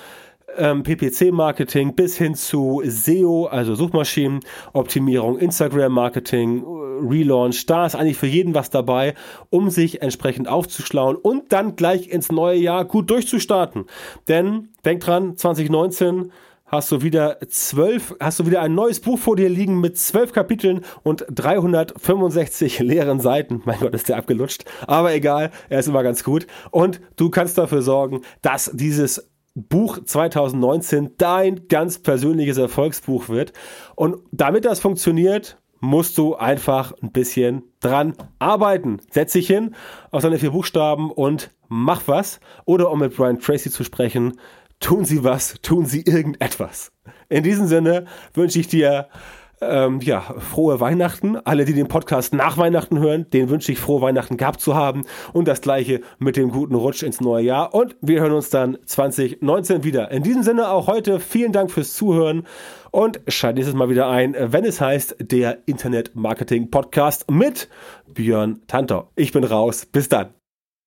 ähm, 0.57 0.83
PPC-Marketing 0.83 1.95
bis 1.95 2.17
hin 2.17 2.35
zu 2.35 2.83
SEO, 2.85 3.47
also 3.47 3.75
Suchmaschinenoptimierung, 3.75 5.39
Instagram-Marketing, 5.39 6.65
Relaunch. 7.03 7.67
Da 7.67 7.87
ist 7.87 7.95
eigentlich 7.95 8.17
für 8.17 8.27
jeden 8.27 8.55
was 8.55 8.71
dabei, 8.71 9.15
um 9.51 9.71
sich 9.71 10.03
entsprechend 10.03 10.49
aufzuschlauen 10.49 11.17
und 11.17 11.53
dann 11.53 11.77
gleich 11.77 12.09
ins 12.09 12.31
neue 12.31 12.59
Jahr 12.59 12.85
gut 12.85 13.11
durchzustarten. 13.11 13.87
Denn 14.29 14.69
denk 14.87 15.01
dran, 15.01 15.37
2019 15.37 16.33
hast 16.67 16.91
du 16.91 17.03
wieder 17.03 17.39
zwölf, 17.49 18.15
hast 18.21 18.41
du 18.41 18.47
wieder 18.47 18.61
ein 18.61 18.75
neues 18.75 19.01
Buch 19.01 19.19
vor 19.19 19.37
dir 19.37 19.49
liegen 19.49 19.81
mit 19.81 19.97
zwölf 19.99 20.33
Kapiteln 20.33 20.85
und 21.03 21.25
365 21.31 22.79
leeren 22.81 23.21
Seiten. 23.21 23.63
Mein 23.65 23.81
Gott, 23.81 23.95
ist 23.95 24.09
der 24.09 24.17
abgelutscht. 24.17 24.65
Aber 24.87 25.15
egal, 25.15 25.51
er 25.69 25.79
ist 25.79 25.89
immer 25.89 26.03
ganz 26.03 26.25
gut. 26.25 26.47
Und 26.71 27.01
du 27.17 27.31
kannst 27.31 27.57
dafür 27.59 27.83
sorgen, 27.83 28.23
dass 28.43 28.71
dieses 28.75 29.31
Buch 29.55 29.99
2019 30.05 31.13
dein 31.17 31.69
ganz 31.69 31.99
persönliches 31.99 32.59
Erfolgsbuch 32.59 33.29
wird. 33.29 33.53
Und 33.95 34.19
damit 34.31 34.65
das 34.65 34.81
funktioniert, 34.81 35.57
musst 35.81 36.19
du 36.19 36.35
einfach 36.35 36.93
ein 37.03 37.13
bisschen 37.13 37.63
dran 37.81 38.15
arbeiten. 38.39 39.01
Setz 39.11 39.33
dich 39.33 39.47
hin 39.47 39.75
auf 40.11 40.23
seine 40.23 40.39
vier 40.39 40.51
Buchstaben 40.51 41.11
und 41.11 41.51
mach 41.69 42.03
was. 42.07 42.41
Oder 42.65 42.91
um 42.91 42.99
mit 42.99 43.17
Brian 43.17 43.39
Tracy 43.39 43.71
zu 43.71 43.85
sprechen, 43.85 44.39
tun 44.81 45.05
Sie 45.05 45.25
was, 45.25 45.55
tun 45.63 45.87
Sie 45.87 46.03
irgendetwas. 46.03 46.93
In 47.29 47.43
diesem 47.43 47.67
Sinne 47.67 48.07
wünsche 48.35 48.59
ich 48.59 48.69
dir 48.69 49.09
ähm, 49.61 50.01
ja, 50.01 50.21
frohe 50.21 50.81
Weihnachten. 50.81 51.37
Alle, 51.37 51.65
die 51.65 51.73
den 51.73 51.89
Podcast 51.89 52.35
nach 52.35 52.59
Weihnachten 52.59 52.99
hören, 52.99 53.27
denen 53.31 53.49
wünsche 53.49 53.73
ich 53.73 53.79
frohe 53.79 54.03
Weihnachten 54.03 54.37
gehabt 54.37 54.61
zu 54.61 54.75
haben. 54.75 55.05
Und 55.33 55.49
das 55.49 55.61
gleiche 55.61 56.01
mit 56.19 56.37
dem 56.37 56.51
guten 56.51 56.75
Rutsch 56.75 57.03
ins 57.03 57.21
neue 57.21 57.45
Jahr. 57.45 57.75
Und 57.75 57.97
wir 58.01 58.21
hören 58.21 58.33
uns 58.33 58.51
dann 58.51 58.79
2019 58.85 59.85
wieder. 59.85 60.11
In 60.11 60.23
diesem 60.23 60.43
Sinne 60.43 60.69
auch 60.69 60.87
heute 60.87 61.21
vielen 61.21 61.53
Dank 61.53 61.71
fürs 61.71 61.95
Zuhören 61.95 62.47
und 62.91 63.21
schalt 63.29 63.57
nächstes 63.57 63.77
Mal 63.77 63.89
wieder 63.89 64.09
ein, 64.09 64.37
wenn 64.39 64.65
es 64.65 64.81
heißt, 64.81 65.17
der 65.21 65.59
Internet 65.67 66.15
Marketing 66.15 66.71
Podcast 66.71 67.31
mit 67.31 67.69
Björn 68.07 68.61
Tantau. 68.67 69.11
Ich 69.17 69.33
bin 69.33 69.45
raus. 69.45 69.87
Bis 69.87 70.09
dann. 70.09 70.46